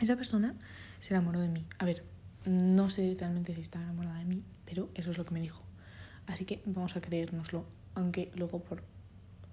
esa 0.00 0.16
persona 0.16 0.54
se 1.00 1.12
enamoró 1.12 1.40
de 1.40 1.48
mí. 1.48 1.66
A 1.78 1.84
ver, 1.84 2.04
no 2.46 2.88
sé 2.88 3.14
realmente 3.20 3.54
si 3.54 3.60
está 3.60 3.80
enamorada 3.82 4.18
de 4.18 4.24
mí, 4.24 4.42
pero 4.64 4.88
eso 4.94 5.10
es 5.10 5.18
lo 5.18 5.26
que 5.26 5.34
me 5.34 5.42
dijo. 5.42 5.62
Así 6.26 6.46
que 6.46 6.62
vamos 6.64 6.96
a 6.96 7.02
creérnoslo, 7.02 7.66
aunque 7.94 8.32
luego 8.34 8.60
por 8.60 8.82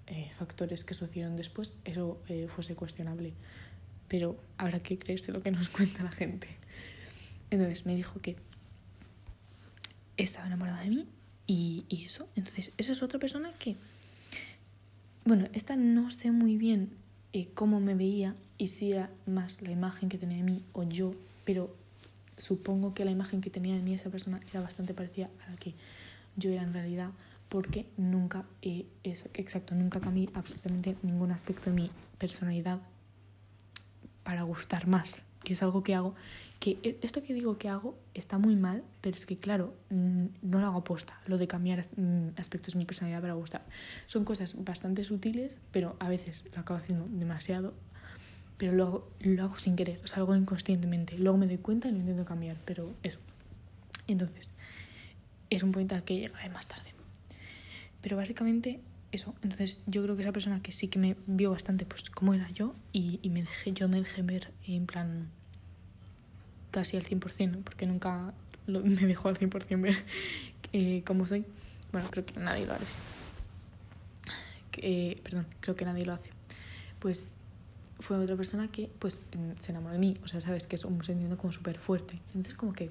eh, 0.06 0.30
factores 0.38 0.84
que 0.84 0.94
sucedieron 0.94 1.36
después 1.36 1.74
eso 1.84 2.18
eh, 2.28 2.48
fuese 2.48 2.74
cuestionable. 2.74 3.34
Pero 4.08 4.38
habrá 4.56 4.80
que 4.80 4.98
creerse 4.98 5.32
lo 5.32 5.42
que 5.42 5.50
nos 5.50 5.68
cuenta 5.76 6.02
la 6.02 6.12
gente. 6.12 6.48
Entonces 7.50 7.84
me 7.84 7.94
dijo 7.94 8.20
que 8.20 8.36
estaba 10.16 10.46
enamorada 10.46 10.80
de 10.82 10.90
mí 10.90 11.06
y, 11.46 11.84
y 11.88 12.04
eso. 12.04 12.28
Entonces, 12.36 12.72
esa 12.78 12.92
es 12.92 13.02
otra 13.02 13.18
persona 13.18 13.52
que, 13.58 13.76
bueno, 15.24 15.46
esta 15.52 15.76
no 15.76 16.10
sé 16.10 16.30
muy 16.30 16.56
bien 16.56 16.90
eh, 17.32 17.48
cómo 17.54 17.80
me 17.80 17.94
veía 17.94 18.34
y 18.58 18.68
si 18.68 18.92
era 18.92 19.10
más 19.26 19.62
la 19.62 19.70
imagen 19.70 20.08
que 20.08 20.18
tenía 20.18 20.36
de 20.36 20.42
mí 20.42 20.62
o 20.72 20.82
yo, 20.84 21.14
pero 21.44 21.74
supongo 22.36 22.92
que 22.92 23.04
la 23.04 23.10
imagen 23.10 23.40
que 23.40 23.50
tenía 23.50 23.74
de 23.74 23.82
mí 23.82 23.94
esa 23.94 24.10
persona 24.10 24.40
era 24.50 24.60
bastante 24.60 24.94
parecida 24.94 25.30
a 25.46 25.50
la 25.50 25.56
que 25.56 25.74
yo 26.36 26.50
era 26.50 26.62
en 26.62 26.72
realidad 26.72 27.10
porque 27.48 27.86
nunca, 27.96 28.44
eh, 28.62 28.86
es, 29.02 29.26
exacto, 29.34 29.74
nunca 29.74 30.00
cambié 30.00 30.30
absolutamente 30.34 30.96
ningún 31.02 31.32
aspecto 31.32 31.68
de 31.68 31.76
mi 31.76 31.90
personalidad 32.18 32.80
para 34.24 34.42
gustar 34.42 34.86
más, 34.86 35.20
que 35.44 35.52
es 35.52 35.62
algo 35.62 35.82
que 35.82 35.94
hago, 35.94 36.14
que 36.62 36.78
e- 36.84 36.98
esto 37.02 37.24
que 37.24 37.34
digo 37.34 37.58
que 37.58 37.68
hago 37.68 37.98
está 38.14 38.38
muy 38.38 38.54
mal, 38.54 38.84
pero 39.00 39.16
es 39.16 39.26
que 39.26 39.36
claro, 39.36 39.74
mm, 39.90 40.26
no 40.42 40.60
lo 40.60 40.66
hago 40.66 40.78
aposta, 40.78 41.20
lo 41.26 41.36
de 41.36 41.48
cambiar 41.48 41.84
mm, 41.96 42.38
aspectos 42.38 42.74
de 42.74 42.78
mi 42.78 42.84
personalidad 42.84 43.20
para 43.20 43.34
gustar. 43.34 43.62
Son 44.06 44.24
cosas 44.24 44.54
bastante 44.62 45.02
sutiles, 45.02 45.58
pero 45.72 45.96
a 45.98 46.08
veces 46.08 46.44
lo 46.54 46.60
acabo 46.60 46.78
haciendo 46.78 47.08
demasiado, 47.10 47.74
pero 48.58 48.70
lo 48.72 48.84
hago, 48.86 49.10
lo 49.18 49.42
hago 49.42 49.56
sin 49.56 49.74
querer, 49.74 50.00
o 50.04 50.06
sea, 50.06 50.18
lo 50.18 50.24
hago 50.24 50.36
inconscientemente. 50.36 51.18
Luego 51.18 51.36
me 51.36 51.48
doy 51.48 51.58
cuenta 51.58 51.88
y 51.88 51.92
lo 51.92 51.98
intento 51.98 52.24
cambiar, 52.24 52.56
pero 52.64 52.94
eso. 53.02 53.18
Entonces, 54.06 54.52
es 55.50 55.64
un 55.64 55.72
punto 55.72 55.96
al 55.96 56.04
que 56.04 56.14
llegaré 56.16 56.48
más 56.48 56.68
tarde. 56.68 56.90
Pero 58.02 58.16
básicamente 58.16 58.80
eso. 59.10 59.34
Entonces 59.42 59.80
yo 59.86 60.04
creo 60.04 60.14
que 60.14 60.22
esa 60.22 60.32
persona 60.32 60.62
que 60.62 60.70
sí 60.70 60.86
que 60.86 61.00
me 61.00 61.16
vio 61.26 61.50
bastante 61.50 61.86
pues 61.86 62.08
cómo 62.08 62.34
era 62.34 62.48
yo 62.50 62.76
y, 62.92 63.18
y 63.20 63.30
me 63.30 63.42
dejé, 63.42 63.72
yo 63.72 63.88
me 63.88 63.98
dejé 63.98 64.22
ver 64.22 64.52
en 64.64 64.86
plan 64.86 65.28
casi 66.72 66.96
al 66.96 67.04
100%, 67.04 67.62
porque 67.62 67.86
nunca 67.86 68.34
lo, 68.66 68.80
me 68.84 69.06
dejó 69.06 69.28
al 69.28 69.38
100% 69.38 69.80
ver 69.80 70.04
eh, 70.72 71.04
cómo 71.06 71.28
soy. 71.28 71.44
Bueno, 71.92 72.08
creo 72.10 72.26
que 72.26 72.40
nadie 72.40 72.66
lo 72.66 72.72
hace. 72.74 72.84
Eh, 74.78 75.20
perdón, 75.22 75.46
creo 75.60 75.76
que 75.76 75.84
nadie 75.84 76.04
lo 76.04 76.14
hace. 76.14 76.30
Pues 76.98 77.36
fue 78.00 78.16
otra 78.16 78.34
persona 78.36 78.68
que 78.68 78.90
pues 78.98 79.22
se 79.60 79.70
enamoró 79.70 79.92
de 79.92 79.98
mí. 79.98 80.16
O 80.24 80.28
sea, 80.28 80.40
sabes 80.40 80.66
que 80.66 80.76
es 80.76 80.84
un 80.84 81.04
sentimiento 81.04 81.38
como 81.38 81.52
súper 81.52 81.78
fuerte. 81.78 82.18
Entonces 82.28 82.54
como 82.54 82.72
que... 82.72 82.90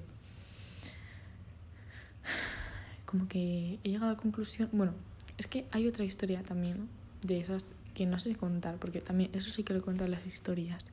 Como 3.04 3.28
que 3.28 3.78
he 3.84 3.88
llegado 3.90 4.06
a 4.06 4.14
la 4.14 4.16
conclusión... 4.16 4.70
Bueno, 4.72 4.94
es 5.36 5.46
que 5.46 5.66
hay 5.70 5.86
otra 5.86 6.02
historia 6.02 6.42
también, 6.42 6.78
¿no? 6.78 6.86
De 7.20 7.40
esas 7.40 7.70
que 7.94 8.06
no 8.06 8.18
sé 8.18 8.34
contar, 8.36 8.76
porque 8.76 9.02
también 9.02 9.30
eso 9.34 9.50
sí 9.50 9.64
que 9.64 9.74
lo 9.74 9.80
he 9.80 9.82
contado 9.82 10.06
en 10.06 10.12
las 10.12 10.26
historias, 10.26 10.86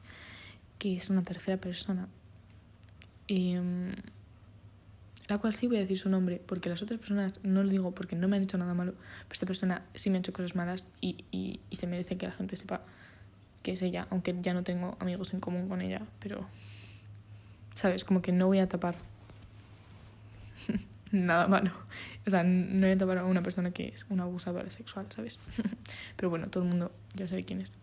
que 0.79 0.97
es 0.97 1.09
una 1.09 1.23
tercera 1.23 1.55
persona. 1.57 2.09
Em, 3.29 3.93
la 5.27 5.37
cual 5.37 5.53
sí 5.53 5.67
voy 5.67 5.77
a 5.77 5.81
decir 5.81 5.99
su 5.99 6.09
nombre, 6.09 6.41
porque 6.43 6.67
las 6.69 6.81
otras 6.81 6.99
personas 6.99 7.39
no 7.43 7.61
lo 7.61 7.69
digo 7.69 7.91
porque 7.91 8.15
no 8.15 8.27
me 8.27 8.37
han 8.37 8.43
hecho 8.43 8.57
nada 8.57 8.73
malo, 8.73 8.93
pero 8.93 9.33
esta 9.33 9.45
persona 9.45 9.83
sí 9.93 10.09
me 10.09 10.17
ha 10.17 10.19
hecho 10.19 10.33
cosas 10.33 10.55
malas 10.55 10.87
y, 10.99 11.23
y, 11.31 11.59
se 11.75 11.85
merece 11.85 12.17
que 12.17 12.25
la 12.25 12.31
gente 12.31 12.55
sepa 12.55 12.81
que 13.61 13.73
es 13.73 13.81
ella, 13.83 14.07
aunque 14.09 14.35
ya 14.41 14.55
no 14.55 14.63
tengo 14.63 14.97
amigos 14.99 15.33
en 15.35 15.39
común 15.39 15.69
con 15.69 15.81
ella, 15.81 16.01
pero, 16.19 16.47
¿sabes? 17.75 18.03
Como 18.03 18.23
que 18.23 18.31
no 18.31 18.47
voy 18.47 18.57
a 18.57 18.67
tapar 18.67 18.95
nada 21.11 21.47
malo. 21.47 21.71
O 22.25 22.29
sea, 22.31 22.43
no 22.43 22.87
voy 22.87 22.91
a 22.91 22.97
tapar 22.97 23.19
a 23.19 23.25
una 23.25 23.43
persona 23.43 23.69
que 23.69 23.89
es 23.89 24.07
una 24.09 24.23
abusadora 24.23 24.71
sexual, 24.71 25.05
¿sabes? 25.15 25.39
pero 26.15 26.31
bueno, 26.31 26.47
todo 26.47 26.63
el 26.63 26.69
mundo 26.69 26.91
ya 27.13 27.27
sabe 27.27 27.45
quién 27.45 27.61
es. 27.61 27.75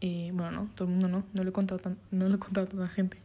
Eh, 0.00 0.30
bueno, 0.34 0.50
no, 0.50 0.70
todo 0.74 0.88
el 0.88 0.94
mundo 0.94 1.08
no, 1.08 1.24
no 1.32 1.44
lo 1.44 1.50
he 1.50 1.52
contado, 1.52 1.80
no 2.10 2.28
lo 2.28 2.34
he 2.34 2.38
contado 2.40 2.66
a 2.66 2.70
tanta 2.70 2.88
gente. 2.88 3.18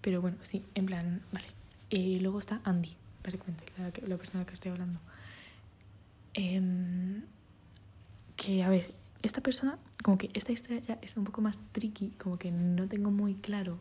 Pero 0.00 0.20
bueno, 0.20 0.38
sí, 0.42 0.64
en 0.74 0.86
plan, 0.86 1.22
vale. 1.32 1.48
Eh, 1.90 2.18
luego 2.20 2.38
está 2.38 2.60
Andy, 2.64 2.96
básicamente, 3.22 3.64
la, 3.76 3.84
la 4.06 4.44
que 4.44 4.52
estoy 4.52 4.70
hablando. 4.70 5.00
Eh, 6.34 7.22
que, 8.36 8.62
a 8.62 8.68
ver, 8.70 8.94
esta 9.22 9.42
persona, 9.42 9.78
como 10.02 10.16
que 10.16 10.30
esta 10.32 10.52
historia 10.52 10.80
ya 10.80 10.98
es 11.02 11.16
un 11.16 11.24
poco 11.24 11.42
más 11.42 11.60
tricky, 11.72 12.10
como 12.18 12.38
que 12.38 12.50
no 12.50 12.88
tengo 12.88 13.10
muy 13.10 13.34
claro 13.34 13.78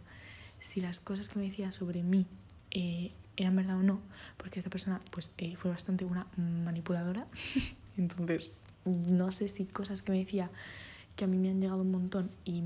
si 0.59 0.81
las 0.81 0.99
cosas 0.99 1.29
que 1.29 1.39
me 1.39 1.45
decía 1.45 1.71
sobre 1.71 2.03
mí 2.03 2.25
eh, 2.71 3.11
eran 3.37 3.55
verdad 3.55 3.77
o 3.77 3.83
no, 3.83 4.01
porque 4.35 4.59
esta 4.59 4.69
persona 4.69 4.99
pues 5.11 5.31
eh, 5.37 5.55
fue 5.55 5.71
bastante 5.71 6.03
una 6.03 6.27
manipuladora, 6.35 7.25
entonces 7.97 8.53
no 8.83 9.31
sé 9.31 9.47
si 9.47 9.65
cosas 9.65 10.01
que 10.01 10.11
me 10.11 10.19
decía 10.19 10.49
que 11.15 11.23
a 11.23 11.27
mí 11.27 11.37
me 11.37 11.49
han 11.49 11.61
llegado 11.61 11.81
un 11.81 11.91
montón 11.91 12.31
y 12.43 12.61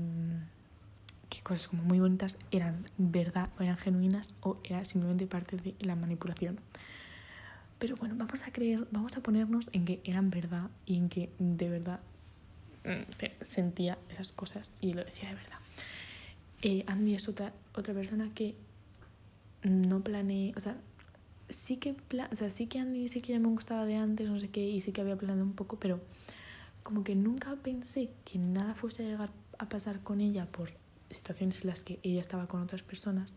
que 1.28 1.42
cosas 1.42 1.68
como 1.68 1.82
muy 1.82 2.00
bonitas 2.00 2.36
eran 2.50 2.84
verdad 2.98 3.50
o 3.58 3.62
eran 3.62 3.76
genuinas 3.76 4.34
o 4.40 4.58
era 4.64 4.84
simplemente 4.84 5.26
parte 5.26 5.56
de 5.56 5.74
la 5.80 5.96
manipulación. 5.96 6.60
Pero 7.78 7.96
bueno, 7.96 8.14
vamos 8.16 8.42
a 8.42 8.52
creer, 8.52 8.86
vamos 8.90 9.16
a 9.16 9.20
ponernos 9.20 9.68
en 9.72 9.84
que 9.84 10.00
eran 10.04 10.30
verdad 10.30 10.70
y 10.86 10.96
en 10.96 11.08
que 11.08 11.30
de 11.38 11.68
verdad 11.68 12.00
sentía 13.40 13.98
esas 14.10 14.32
cosas 14.32 14.72
y 14.80 14.92
lo 14.92 15.04
decía 15.04 15.30
de 15.30 15.34
verdad. 15.34 15.58
Eh, 16.62 16.84
Andy 16.86 17.14
es 17.14 17.28
otra, 17.28 17.52
otra 17.74 17.94
persona 17.94 18.30
que 18.34 18.54
no 19.62 20.00
planeé, 20.00 20.52
o 20.56 20.60
sea, 20.60 20.76
sí 21.48 21.76
que, 21.76 21.96
o 22.30 22.36
sea, 22.36 22.50
sí 22.50 22.66
que 22.66 22.78
Andy 22.78 23.08
sí 23.08 23.20
que 23.20 23.32
ya 23.32 23.38
me 23.38 23.48
gustaba 23.48 23.84
de 23.84 23.96
antes, 23.96 24.28
no 24.28 24.38
sé 24.38 24.48
qué, 24.48 24.66
y 24.66 24.80
sí 24.80 24.92
que 24.92 25.00
había 25.00 25.16
planeado 25.16 25.44
un 25.44 25.54
poco, 25.54 25.78
pero 25.78 26.00
como 26.82 27.04
que 27.04 27.14
nunca 27.14 27.54
pensé 27.56 28.10
que 28.24 28.38
nada 28.38 28.74
fuese 28.74 29.04
a 29.04 29.08
llegar 29.08 29.30
a 29.58 29.68
pasar 29.68 30.00
con 30.00 30.20
ella 30.20 30.46
por 30.46 30.70
situaciones 31.14 31.62
en 31.62 31.70
las 31.70 31.82
que 31.82 31.98
ella 32.02 32.20
estaba 32.20 32.46
con 32.46 32.62
otras 32.62 32.82
personas, 32.82 33.34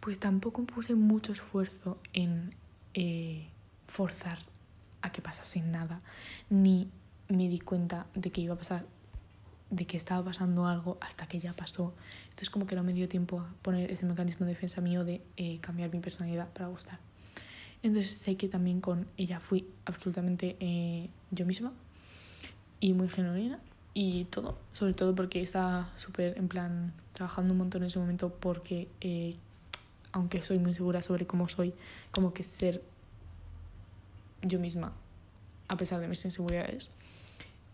pues 0.00 0.18
tampoco 0.18 0.64
puse 0.64 0.94
mucho 0.94 1.32
esfuerzo 1.32 1.98
en 2.12 2.54
eh, 2.94 3.48
forzar 3.86 4.38
a 5.02 5.10
que 5.10 5.22
pasase 5.22 5.60
nada, 5.60 6.00
ni 6.50 6.88
me 7.28 7.48
di 7.48 7.58
cuenta 7.58 8.06
de 8.14 8.30
que 8.30 8.40
iba 8.40 8.54
a 8.54 8.58
pasar, 8.58 8.86
de 9.70 9.84
que 9.86 9.96
estaba 9.96 10.24
pasando 10.24 10.66
algo 10.66 10.98
hasta 11.00 11.26
que 11.26 11.40
ya 11.40 11.52
pasó. 11.52 11.94
Entonces 12.24 12.50
como 12.50 12.66
que 12.66 12.76
no 12.76 12.82
me 12.82 12.92
dio 12.92 13.08
tiempo 13.08 13.40
a 13.40 13.52
poner 13.62 13.90
ese 13.90 14.06
mecanismo 14.06 14.46
de 14.46 14.52
defensa 14.52 14.80
mío 14.80 15.04
de 15.04 15.22
eh, 15.36 15.58
cambiar 15.60 15.92
mi 15.92 16.00
personalidad 16.00 16.48
para 16.52 16.68
gustar. 16.68 16.98
Entonces 17.82 18.12
sé 18.12 18.36
que 18.36 18.48
también 18.48 18.80
con 18.80 19.06
ella 19.16 19.40
fui 19.40 19.68
absolutamente 19.84 20.56
eh, 20.60 21.08
yo 21.30 21.46
misma 21.46 21.72
y 22.80 22.92
muy 22.92 23.08
genuina 23.08 23.60
y 23.98 24.26
todo, 24.26 24.58
sobre 24.74 24.92
todo 24.92 25.14
porque 25.14 25.40
estaba 25.40 25.90
súper 25.96 26.36
en 26.36 26.48
plan 26.48 26.92
trabajando 27.14 27.54
un 27.54 27.58
montón 27.60 27.80
en 27.80 27.86
ese 27.86 27.98
momento 27.98 28.28
porque 28.28 28.88
eh, 29.00 29.36
aunque 30.12 30.44
soy 30.44 30.58
muy 30.58 30.74
segura 30.74 31.00
sobre 31.00 31.26
cómo 31.26 31.48
soy, 31.48 31.72
como 32.10 32.34
que 32.34 32.42
ser 32.42 32.82
yo 34.42 34.60
misma 34.60 34.92
a 35.68 35.78
pesar 35.78 35.98
de 36.02 36.08
mis 36.08 36.22
inseguridades 36.26 36.90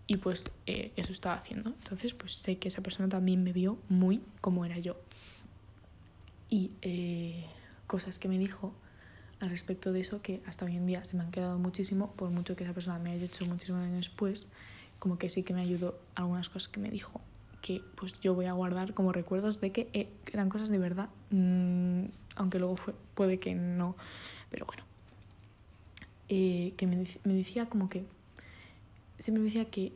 y 0.07 0.19
pues 0.19 0.49
eh, 0.67 0.93
eso 0.95 1.11
estaba 1.11 1.35
haciendo. 1.35 1.71
Entonces 1.71 2.15
pues 2.15 2.35
sé 2.35 2.57
que 2.57 2.69
esa 2.69 2.83
persona 2.83 3.09
también 3.09 3.43
me 3.43 3.53
vio 3.53 3.77
muy 3.89 4.23
como 4.41 4.65
era 4.65 4.79
yo. 4.79 4.97
Y 6.49 6.71
eh, 6.83 7.47
cosas 7.89 8.21
que 8.21 8.29
me 8.29 8.39
dijo 8.39 8.73
al 9.41 9.51
respecto 9.51 9.93
de 9.93 9.99
eso 9.99 10.23
que 10.23 10.41
hasta 10.47 10.67
hoy 10.67 10.77
en 10.77 10.87
día 10.87 11.05
se 11.05 11.17
me 11.17 11.25
han 11.25 11.33
quedado 11.33 11.59
muchísimo, 11.59 12.13
por 12.13 12.31
mucho 12.31 12.55
que 12.55 12.63
esa 12.63 12.75
persona 12.75 13.01
me 13.01 13.11
haya 13.11 13.25
hecho 13.25 13.45
muchísimos 13.47 13.83
años 13.83 13.97
después, 13.97 14.47
como 15.03 15.19
que 15.19 15.29
sí 15.29 15.43
que 15.43 15.53
me 15.53 15.63
ayudó 15.63 15.99
algunas 16.15 16.49
cosas 16.49 16.69
que 16.69 16.79
me 16.79 16.89
dijo 16.89 17.21
que 17.61 17.83
pues 17.97 18.21
yo 18.21 18.35
voy 18.35 18.47
a 18.47 18.53
guardar 18.53 18.95
como 18.95 19.11
recuerdos 19.11 19.61
de 19.61 19.73
que 19.73 19.89
eh, 19.95 20.09
eran 20.33 20.49
cosas 20.49 20.69
de 20.69 20.79
verdad, 20.79 21.09
mmm, 21.31 22.05
aunque 22.37 22.61
luego 22.61 22.77
fue, 22.77 22.95
puede 23.17 23.41
que 23.41 23.53
no, 23.57 23.97
pero 24.49 24.65
bueno. 24.65 24.85
Eh, 26.29 26.75
que 26.77 26.87
me, 26.87 27.05
me 27.25 27.35
decía 27.35 27.67
como 27.67 27.89
que 27.89 28.05
siempre 29.19 29.41
me 29.41 29.47
decía 29.47 29.65
que 29.65 29.93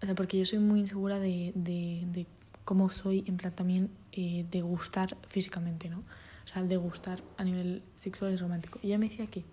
o 0.00 0.06
sea, 0.06 0.14
porque 0.14 0.38
yo 0.38 0.46
soy 0.46 0.60
muy 0.60 0.78
insegura 0.78 1.18
de, 1.18 1.50
de, 1.56 2.04
de 2.12 2.26
cómo 2.64 2.90
soy, 2.90 3.24
en 3.26 3.38
plan 3.38 3.52
también 3.52 3.90
eh, 4.12 4.46
de 4.52 4.62
gustar 4.62 5.16
físicamente, 5.30 5.88
¿no? 5.88 5.98
O 6.44 6.48
sea, 6.48 6.62
de 6.62 6.76
gustar 6.76 7.24
a 7.38 7.42
nivel 7.42 7.82
sexual 7.96 8.34
y 8.34 8.36
romántico. 8.36 8.78
Y 8.84 8.86
ella 8.86 8.98
me 8.98 9.08
decía 9.08 9.26
que 9.26 9.44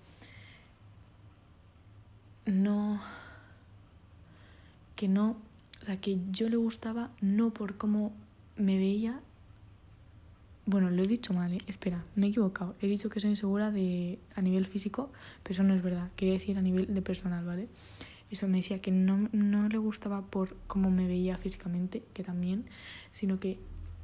no, 2.46 3.02
que 4.98 5.08
no, 5.08 5.38
o 5.82 5.86
sea, 5.86 6.02
que 6.02 6.20
yo 6.32 6.50
le 6.50 6.58
gustaba 6.58 7.12
no 7.22 7.54
por 7.54 7.78
cómo 7.78 8.12
me 8.58 8.78
veía. 8.78 9.22
Bueno, 10.66 10.90
lo 10.90 11.02
he 11.02 11.08
dicho 11.08 11.34
mal, 11.34 11.54
¿eh? 11.54 11.62
espera, 11.68 12.04
me 12.16 12.26
he 12.26 12.30
equivocado. 12.32 12.76
He 12.82 12.88
dicho 12.88 13.10
que 13.10 13.22
soy 13.22 13.30
insegura 13.30 13.72
de, 13.72 14.20
a 14.36 14.42
nivel 14.42 14.66
físico, 14.66 15.10
pero 15.44 15.54
eso 15.54 15.64
no 15.64 15.74
es 15.74 15.82
verdad. 15.82 16.12
Quería 16.18 16.34
decir 16.34 16.58
a 16.58 16.62
nivel 16.62 16.94
de 16.94 17.02
personal, 17.02 17.46
¿vale? 17.46 17.70
eso 18.30 18.48
me 18.48 18.58
decía 18.58 18.82
que 18.82 18.92
no, 18.92 19.30
no 19.32 19.70
le 19.70 19.78
gustaba 19.78 20.22
por 20.22 20.58
cómo 20.68 20.92
me 20.92 21.08
veía 21.08 21.38
físicamente, 21.38 22.04
que 22.14 22.24
también, 22.24 22.66
sino 23.12 23.40
que 23.40 23.58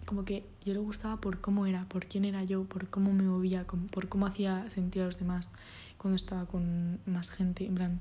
como 0.06 0.26
que 0.26 0.46
yo 0.64 0.74
le 0.74 0.80
gustaba 0.80 1.18
por 1.18 1.42
cómo 1.42 1.66
era, 1.66 1.86
por 1.86 2.06
quién 2.06 2.26
era 2.26 2.44
yo, 2.44 2.64
por 2.64 2.90
cómo 2.90 3.12
me 3.14 3.24
movía, 3.24 3.66
por 3.66 4.08
cómo 4.08 4.26
hacía 4.26 4.70
sentir 4.70 5.02
a 5.02 5.06
los 5.06 5.18
demás 5.18 5.50
cuando 5.98 6.16
estaba 6.16 6.46
con 6.46 7.00
más 7.06 7.30
gente, 7.30 7.66
en 7.66 7.76
plan, 7.76 8.00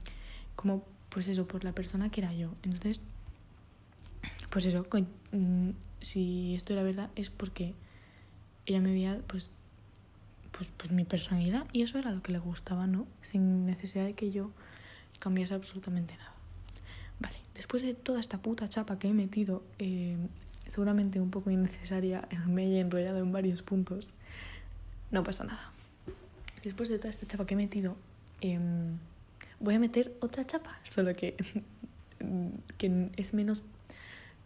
como 0.57 0.85
pues 1.13 1.29
eso, 1.29 1.47
por 1.47 1.65
la 1.65 1.73
persona 1.73 2.11
que 2.11 2.23
era 2.23 2.33
yo. 2.33 2.55
Entonces, 2.63 3.01
pues 4.51 4.65
eso, 4.65 4.87
mm, 5.33 5.71
si 6.01 6.55
esto 6.55 6.73
era 6.73 6.83
verdad 6.83 7.11
es 7.17 7.31
porque 7.31 7.75
ella 8.67 8.81
me 8.81 8.93
veía 8.93 9.21
pues 9.27 9.51
pues, 10.53 10.71
pues 10.77 10.93
mi 10.93 11.05
personalidad 11.05 11.67
y 11.73 11.83
eso 11.83 11.99
era 11.99 12.11
lo 12.13 12.23
que 12.23 12.33
le 12.33 12.39
gustaba, 12.39 12.87
¿no? 12.87 13.07
Sin 13.23 13.67
necesidad 13.67 14.05
de 14.05 14.13
que 14.15 14.31
yo 14.31 14.51
cambiase 15.19 15.55
absolutamente 15.55 16.17
nada. 16.17 16.35
Vale, 17.21 17.37
después 17.55 17.83
de 17.83 17.95
toda 17.95 18.21
esta 18.21 18.39
puta 18.39 18.69
chapa 18.69 18.99
que 18.99 19.09
he 19.09 19.15
metido, 19.15 19.63
eh, 19.79 20.17
seguramente 20.67 21.21
un 21.21 21.31
poco 21.31 21.51
innecesaria, 21.51 22.29
me 22.47 22.65
he 22.65 22.81
enrollado 22.81 23.19
en 23.19 23.33
varios 23.33 23.63
puntos, 23.63 24.11
no 25.11 25.25
pasa 25.25 25.45
nada. 25.45 25.73
Después 26.63 26.89
de 26.89 26.99
toda 26.99 27.11
esta 27.11 27.27
chapa 27.27 27.47
que 27.47 27.55
he 27.55 27.57
metido, 27.57 27.97
eh, 28.41 28.61
voy 29.63 29.75
a 29.75 29.79
meter 29.79 30.15
otra 30.21 30.45
chapa, 30.45 30.79
solo 30.85 31.15
que, 31.15 31.37
que 32.79 33.11
es 33.17 33.33
menos 33.33 33.63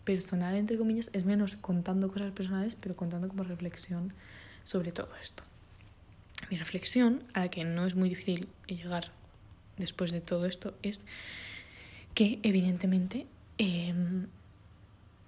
personal, 0.05 0.55
entre 0.55 0.79
comillas, 0.79 1.11
es 1.12 1.24
menos 1.24 1.57
contando 1.57 2.12
cosas 2.12 2.31
personales, 2.33 2.76
pero 2.81 2.94
contando 2.94 3.26
como 3.29 3.42
reflexión 3.42 4.12
sobre 4.64 4.92
todo 4.92 5.09
esto. 5.20 5.42
Mi 6.50 6.59
reflexión, 6.59 7.24
a 7.35 7.40
la 7.40 7.48
que 7.48 7.64
no 7.64 7.87
es 7.87 7.94
muy 7.94 8.09
difícil 8.09 8.48
llegar 8.68 9.11
después 9.79 10.12
de 10.12 10.20
todo 10.20 10.46
esto 10.46 10.74
es 10.83 11.00
que 12.14 12.38
evidentemente 12.42 13.26
eh, 13.59 13.94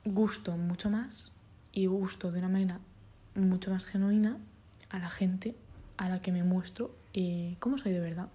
gusto 0.05 0.57
mucho 0.57 0.91
más 0.91 1.33
y 1.73 1.87
gusto 1.87 2.31
de 2.31 2.39
una 2.39 2.49
manera 2.49 2.81
mucho 3.35 3.71
más 3.71 3.85
genuina 3.85 4.39
a 4.91 4.99
la 4.99 5.11
gente 5.11 5.55
a 5.97 6.09
la 6.09 6.23
que 6.23 6.33
me 6.33 6.45
muestro 6.45 6.95
eh, 7.15 7.57
cómo 7.59 7.79
soy 7.79 7.93
de 7.93 8.01
verdad. 8.01 8.29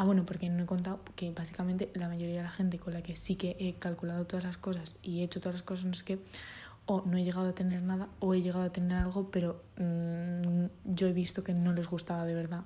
Ah, 0.00 0.04
bueno, 0.04 0.24
porque 0.24 0.48
no 0.48 0.62
he 0.62 0.66
contado 0.66 1.00
que 1.16 1.32
básicamente 1.32 1.90
la 1.94 2.06
mayoría 2.06 2.36
de 2.36 2.42
la 2.44 2.50
gente 2.50 2.78
con 2.78 2.92
la 2.94 3.02
que 3.02 3.16
sí 3.16 3.34
que 3.34 3.56
he 3.58 3.74
calculado 3.80 4.26
todas 4.26 4.44
las 4.44 4.56
cosas 4.56 4.96
y 5.02 5.18
he 5.18 5.24
hecho 5.24 5.40
todas 5.40 5.56
las 5.56 5.64
cosas, 5.64 5.86
no 5.86 5.92
sé 5.92 6.04
qué, 6.04 6.18
o 6.86 7.02
no 7.04 7.16
he 7.16 7.24
llegado 7.24 7.48
a 7.48 7.52
tener 7.52 7.82
nada 7.82 8.06
o 8.20 8.32
he 8.32 8.40
llegado 8.40 8.62
a 8.62 8.70
tener 8.70 8.96
algo, 8.96 9.28
pero 9.32 9.60
mm, 9.76 10.66
yo 10.84 11.08
he 11.08 11.12
visto 11.12 11.42
que 11.42 11.52
no 11.52 11.72
les 11.72 11.88
gustaba 11.88 12.24
de 12.26 12.34
verdad. 12.34 12.62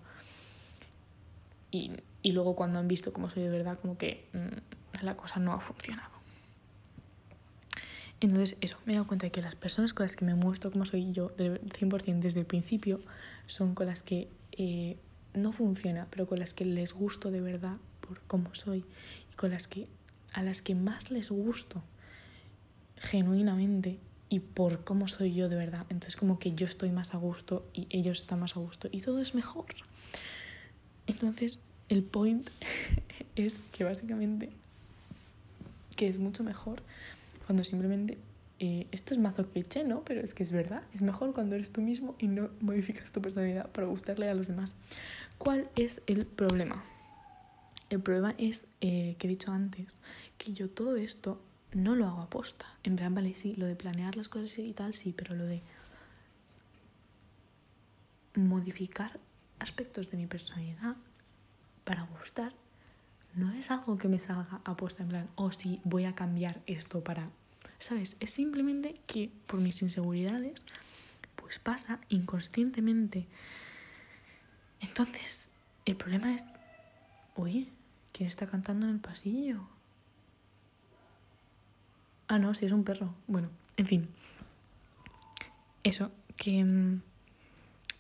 Y, 1.71 1.93
y, 2.21 2.33
luego 2.33 2.55
cuando 2.55 2.79
han 2.79 2.87
visto 2.87 3.15
cómo 3.15 3.31
soy 3.31 3.45
de 3.45 3.49
verdad, 3.49 3.79
como 3.81 3.97
que 3.97 4.29
mm, 4.35 5.03
la 5.03 5.17
cosa 5.17 5.41
no 5.41 5.55
ha 5.55 5.61
funcionado. 5.61 6.13
Entonces, 8.21 8.59
eso, 8.61 8.77
me 8.85 8.93
he 8.93 8.97
dado 8.97 9.07
cuenta 9.07 9.25
de 9.25 9.33
que 9.33 9.41
las 9.41 9.55
personas 9.55 9.95
con 9.95 10.05
las 10.05 10.17
que 10.17 10.27
me 10.27 10.35
muestro 10.35 10.71
como 10.71 10.85
soy 10.85 11.13
yo 11.13 11.31
del 11.31 11.63
100% 11.63 12.21
desde 12.21 12.41
el 12.41 12.47
principio 12.47 13.01
son 13.47 13.75
con 13.75 13.87
las 13.87 14.03
que 14.03 14.29
eh, 14.59 14.99
no 15.35 15.53
funciona, 15.53 16.07
pero 16.11 16.27
con 16.27 16.39
las 16.39 16.55
que 16.55 16.65
les 16.65 16.93
gusto 16.93 17.31
de 17.31 17.41
verdad 17.41 17.77
por 18.07 18.21
cómo 18.23 18.55
soy 18.55 18.85
y 19.33 19.35
con 19.37 19.51
las 19.51 19.67
que 19.67 19.87
a 20.33 20.43
las 20.43 20.63
que 20.63 20.75
más 20.75 21.11
les 21.11 21.31
gusto 21.31 21.83
genuinamente 22.97 23.99
y 24.29 24.41
por 24.41 24.85
cómo 24.85 25.09
soy 25.09 25.35
yo 25.35 25.49
de 25.49 25.57
verdad. 25.57 25.85
Entonces 25.91 26.17
como 26.17 26.39
que 26.39 26.53
yo 26.55 26.65
estoy 26.65 26.91
más 26.91 27.15
a 27.15 27.19
gusto 27.19 27.67
y 27.75 27.87
ellos 27.91 28.21
están 28.21 28.41
más 28.41 28.57
a 28.57 28.61
gusto 28.61 28.89
y 28.91 29.01
todo 29.01 29.21
es 29.21 29.35
mejor. 29.35 29.67
Entonces 31.07 31.59
el 31.89 32.03
point 32.03 32.49
es 33.37 33.55
que 33.73 33.85
básicamente 33.85 34.51
que 35.97 36.09
es 36.09 36.19
mucho 36.19 36.43
mejor 36.43 36.83
cuando 37.47 37.65
simplemente 37.65 38.17
eh, 38.65 38.87
esto 38.93 39.13
es 39.13 39.19
mazo 39.19 39.51
cliché, 39.51 39.83
¿no? 39.83 40.05
Pero 40.05 40.21
es 40.21 40.35
que 40.35 40.45
es 40.45 40.53
verdad, 40.53 40.85
es 40.95 41.03
mejor 41.03 41.35
cuando 41.35 41.57
eres 41.57 41.73
tú 41.73 41.81
mismo 41.81 42.15
y 42.21 42.29
no 42.29 42.49
modificas 42.61 43.11
tu 43.11 43.21
personalidad 43.21 43.69
para 43.73 43.89
gustarle 43.89 44.31
a 44.31 44.35
los 44.35 44.47
demás. 44.47 44.77
¿Cuál 45.37 45.69
es 45.75 46.01
el 46.07 46.27
problema? 46.27 46.85
El 47.91 48.01
problema 48.01 48.37
es 48.39 48.65
eh, 48.81 49.17
que 49.19 49.27
he 49.27 49.31
dicho 49.31 49.51
antes 49.51 49.97
que 50.39 50.53
yo 50.53 50.71
todo 50.71 50.95
esto 50.95 51.43
no 51.73 51.97
lo 51.97 52.07
hago 52.07 52.21
aposta. 52.21 52.67
En 52.85 52.95
plan, 52.95 53.13
vale, 53.13 53.35
sí, 53.35 53.57
lo 53.57 53.67
de 53.67 53.75
planear 53.75 54.17
las 54.17 54.29
cosas 54.29 54.57
y 54.57 54.73
tal, 54.73 54.95
sí, 54.95 55.13
pero 55.13 55.35
lo 55.35 55.45
de 55.45 55.61
modificar 58.37 59.19
aspectos 59.59 60.09
de 60.09 60.19
mi 60.19 60.29
personalidad 60.29 60.95
para 61.83 62.05
gustar 62.05 62.53
no 63.35 63.53
es 63.55 63.73
algo 63.73 63.99
que 63.99 64.07
me 64.07 64.21
salga 64.21 64.61
aposta 64.65 65.03
en 65.03 65.09
plan, 65.09 65.29
oh 65.35 65.51
sí, 65.51 65.81
voy 65.83 66.05
a 66.05 66.15
cambiar 66.15 66.61
esto 66.67 67.03
para... 67.03 67.29
¿Sabes? 67.79 68.17
Es 68.21 68.31
simplemente 68.31 69.01
que 69.07 69.31
por 69.47 69.61
mis 69.61 69.83
inseguridades, 69.83 70.63
pues 71.37 71.59
pasa 71.59 71.99
inconscientemente. 72.09 73.27
Entonces, 74.81 75.47
el 75.85 75.97
problema 75.97 76.35
es, 76.35 76.45
oye, 77.35 77.67
¿quién 78.13 78.29
está 78.29 78.47
cantando 78.47 78.87
en 78.87 78.95
el 78.95 79.01
pasillo? 79.01 79.67
Ah, 82.29 82.39
no, 82.39 82.55
si 82.55 82.65
es 82.65 82.73
un 82.73 82.85
perro. 82.85 83.15
Bueno, 83.27 83.51
en 83.77 83.87
fin. 83.87 84.09
Eso, 85.83 86.11
que. 86.37 86.99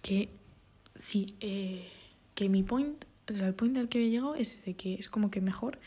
Que. 0.00 0.30
Sí, 0.96 1.36
eh, 1.40 1.88
que 2.34 2.48
mi 2.48 2.62
point. 2.62 3.04
O 3.30 3.34
sea, 3.34 3.46
el 3.48 3.54
point 3.54 3.76
al 3.76 3.88
que 3.88 4.04
he 4.04 4.10
llegado 4.10 4.34
es 4.34 4.64
de 4.64 4.74
que 4.74 4.94
es 4.94 5.08
como 5.08 5.30
que 5.30 5.40
mejor. 5.40 5.78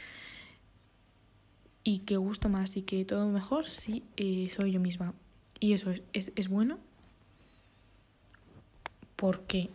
Y 1.86 2.00
que 2.00 2.18
gusto 2.18 2.50
más 2.50 2.76
y 2.76 2.82
que 2.82 3.06
todo 3.06 3.30
mejor 3.30 3.70
si 3.70 4.04
eh, 4.18 4.50
soy 4.50 4.74
yo 4.74 4.82
misma. 4.82 5.14
Y 5.62 5.72
eso 5.72 5.92
es, 5.92 6.02
es, 6.12 6.34
es 6.36 6.50
bueno. 6.50 6.80
Porque 9.16 9.70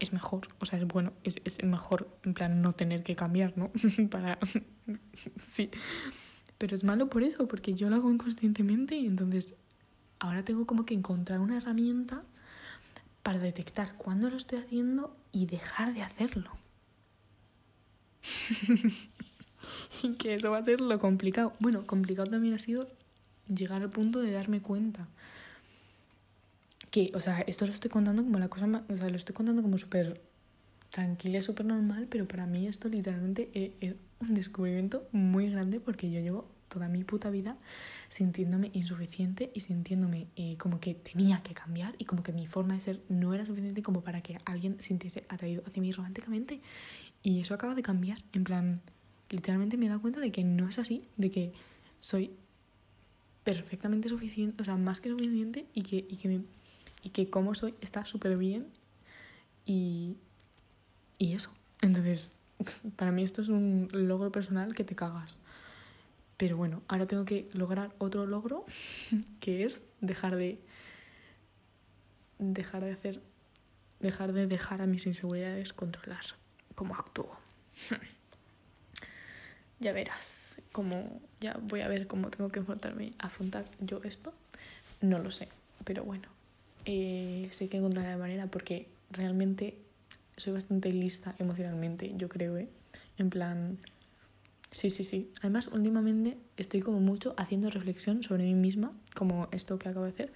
es 0.00 0.12
mejor, 0.12 0.48
o 0.58 0.64
sea, 0.64 0.78
es 0.78 0.86
bueno, 0.86 1.12
es, 1.22 1.36
es 1.44 1.62
mejor 1.62 2.08
en 2.24 2.34
plan 2.34 2.62
no 2.62 2.72
tener 2.72 3.04
que 3.04 3.14
cambiar, 3.14 3.56
¿no? 3.56 3.70
Para... 4.10 4.38
sí. 5.42 5.70
Pero 6.58 6.74
es 6.74 6.82
malo 6.82 7.08
por 7.08 7.22
eso, 7.22 7.46
porque 7.46 7.74
yo 7.74 7.88
lo 7.88 7.96
hago 7.96 8.10
inconscientemente 8.10 8.96
y 8.96 9.06
entonces 9.06 9.60
ahora 10.18 10.44
tengo 10.44 10.66
como 10.66 10.84
que 10.84 10.94
encontrar 10.94 11.40
una 11.40 11.58
herramienta 11.58 12.22
para 13.22 13.38
detectar 13.38 13.94
cuándo 13.96 14.30
lo 14.30 14.36
estoy 14.36 14.58
haciendo 14.58 15.16
y 15.32 15.46
dejar 15.46 15.94
de 15.94 16.02
hacerlo. 16.02 16.50
y 20.02 20.14
que 20.18 20.34
eso 20.34 20.50
va 20.50 20.58
a 20.58 20.64
ser 20.64 20.80
lo 20.80 20.98
complicado. 20.98 21.52
Bueno, 21.60 21.86
complicado 21.86 22.30
también 22.30 22.54
ha 22.54 22.58
sido 22.58 22.88
llegar 23.48 23.82
al 23.82 23.90
punto 23.90 24.20
de 24.20 24.30
darme 24.30 24.60
cuenta. 24.60 25.08
Que, 26.90 27.12
o 27.14 27.20
sea, 27.20 27.40
esto 27.42 27.66
lo 27.66 27.72
estoy 27.72 27.90
contando 27.90 28.22
como 28.22 28.38
la 28.38 28.48
cosa 28.48 28.66
más. 28.66 28.82
O 28.88 28.96
sea, 28.96 29.08
lo 29.08 29.16
estoy 29.16 29.34
contando 29.34 29.62
como 29.62 29.78
súper 29.78 30.20
tranquila, 30.90 31.40
súper 31.40 31.66
normal, 31.66 32.08
pero 32.10 32.26
para 32.26 32.46
mí 32.46 32.66
esto 32.66 32.88
literalmente 32.88 33.50
es 33.80 33.94
un 34.20 34.34
descubrimiento 34.34 35.08
muy 35.12 35.48
grande 35.50 35.80
porque 35.80 36.10
yo 36.10 36.20
llevo 36.20 36.48
toda 36.68 36.88
mi 36.88 37.04
puta 37.04 37.30
vida 37.30 37.56
sintiéndome 38.08 38.70
insuficiente 38.72 39.50
y 39.54 39.60
sintiéndome 39.60 40.28
eh, 40.36 40.56
como 40.56 40.80
que 40.80 40.94
tenía 40.94 41.42
que 41.42 41.52
cambiar 41.52 41.94
y 41.98 42.04
como 42.04 42.22
que 42.22 42.32
mi 42.32 42.46
forma 42.46 42.74
de 42.74 42.80
ser 42.80 43.00
no 43.08 43.34
era 43.34 43.44
suficiente 43.44 43.82
como 43.82 44.02
para 44.02 44.22
que 44.22 44.38
alguien 44.44 44.80
sintiese 44.80 45.24
atraído 45.28 45.62
hacia 45.66 45.82
mí 45.82 45.92
románticamente. 45.92 46.60
Y 47.22 47.40
eso 47.40 47.54
acaba 47.54 47.74
de 47.74 47.82
cambiar. 47.82 48.18
En 48.32 48.44
plan, 48.44 48.80
literalmente 49.30 49.76
me 49.76 49.86
he 49.86 49.88
dado 49.88 50.00
cuenta 50.00 50.20
de 50.20 50.32
que 50.32 50.44
no 50.44 50.68
es 50.68 50.78
así, 50.78 51.04
de 51.16 51.30
que 51.30 51.52
soy 52.00 52.32
perfectamente 53.44 54.08
suficiente, 54.08 54.62
o 54.62 54.64
sea, 54.64 54.76
más 54.76 55.00
que 55.00 55.08
suficiente 55.08 55.66
y 55.74 55.82
que, 55.82 55.96
y 55.96 56.16
que, 56.16 56.40
y 57.02 57.10
que 57.10 57.30
como 57.30 57.54
soy 57.54 57.74
está 57.80 58.04
súper 58.04 58.36
bien 58.36 58.66
y, 59.64 60.16
y 61.18 61.32
eso. 61.34 61.50
Entonces, 61.80 62.34
para 62.96 63.12
mí 63.12 63.22
esto 63.22 63.42
es 63.42 63.48
un 63.48 63.88
logro 63.92 64.30
personal 64.30 64.74
que 64.74 64.84
te 64.84 64.94
cagas. 64.94 65.38
Pero 66.36 66.56
bueno, 66.56 66.82
ahora 66.88 67.06
tengo 67.06 67.24
que 67.24 67.48
lograr 67.52 67.94
otro 67.98 68.26
logro, 68.26 68.64
que 69.40 69.64
es 69.64 69.82
dejar 70.00 70.36
de 70.36 70.58
dejar 72.38 72.82
de 72.82 72.92
hacer 72.92 73.20
dejar 74.00 74.32
de 74.32 74.46
dejar 74.46 74.80
a 74.80 74.86
mis 74.86 75.06
inseguridades 75.06 75.74
controlar 75.74 76.24
cómo 76.74 76.94
actúo. 76.94 77.36
ya 79.80 79.92
verás 79.92 80.62
cómo 80.72 81.20
ya 81.40 81.58
voy 81.62 81.80
a 81.80 81.88
ver 81.88 82.06
cómo 82.06 82.30
tengo 82.30 82.50
que 82.50 82.60
enfrentarme 82.60 83.14
afrontar 83.18 83.64
yo 83.80 84.00
esto. 84.04 84.32
No 85.00 85.18
lo 85.18 85.30
sé, 85.30 85.48
pero 85.84 86.04
bueno, 86.04 86.28
eh, 86.84 87.48
sé 87.52 87.68
que 87.68 87.78
encontrar 87.78 88.06
la 88.06 88.16
manera 88.18 88.46
porque 88.46 88.88
realmente 89.10 89.76
soy 90.36 90.52
bastante 90.52 90.92
lista 90.92 91.34
emocionalmente, 91.38 92.12
yo 92.16 92.28
creo, 92.28 92.56
¿eh? 92.56 92.68
En 93.18 93.30
plan, 93.30 93.78
sí, 94.70 94.90
sí, 94.90 95.04
sí. 95.04 95.30
Además, 95.40 95.68
últimamente 95.68 96.36
estoy 96.56 96.80
como 96.80 97.00
mucho 97.00 97.34
haciendo 97.36 97.70
reflexión 97.70 98.22
sobre 98.22 98.44
mí 98.44 98.54
misma, 98.54 98.92
como 99.14 99.48
esto 99.52 99.78
que 99.78 99.88
acabo 99.88 100.04
de 100.04 100.12
hacer, 100.12 100.32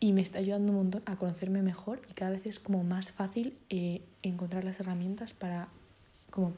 y 0.00 0.12
me 0.12 0.20
está 0.20 0.38
ayudando 0.38 0.72
un 0.72 0.78
montón 0.78 1.02
a 1.06 1.16
conocerme 1.16 1.62
mejor 1.62 2.02
y 2.10 2.12
cada 2.12 2.32
vez 2.32 2.44
es 2.44 2.60
como 2.60 2.84
más 2.84 3.12
fácil 3.12 3.56
eh, 3.70 4.02
encontrar 4.22 4.64
las 4.64 4.78
herramientas 4.80 5.32
para, 5.32 5.68
como, 6.30 6.52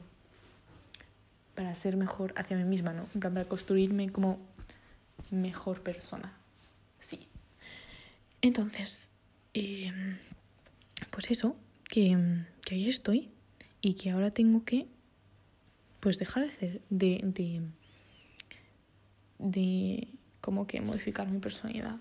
para 1.59 1.75
ser 1.75 1.97
mejor 1.97 2.33
hacia 2.37 2.55
mí 2.55 2.63
misma, 2.63 2.93
¿no? 2.93 3.05
En 3.13 3.19
plan, 3.19 3.33
para 3.33 3.45
construirme 3.45 4.09
como 4.13 4.39
mejor 5.29 5.83
persona. 5.83 6.31
Sí. 7.01 7.27
Entonces, 8.41 9.11
em, 9.53 10.17
pues 11.09 11.29
eso, 11.31 11.57
que, 11.83 12.17
que 12.61 12.75
ahí 12.75 12.87
estoy 12.87 13.29
y 13.81 13.95
que 13.95 14.11
ahora 14.11 14.31
tengo 14.31 14.63
que 14.63 14.87
pues 15.99 16.17
dejar 16.17 16.43
de 16.43 16.49
hacer 16.49 16.81
de, 16.89 17.19
de, 17.25 17.61
de 19.39 20.07
como 20.39 20.65
que 20.65 20.79
modificar 20.79 21.27
mi 21.27 21.39
personalidad 21.39 21.97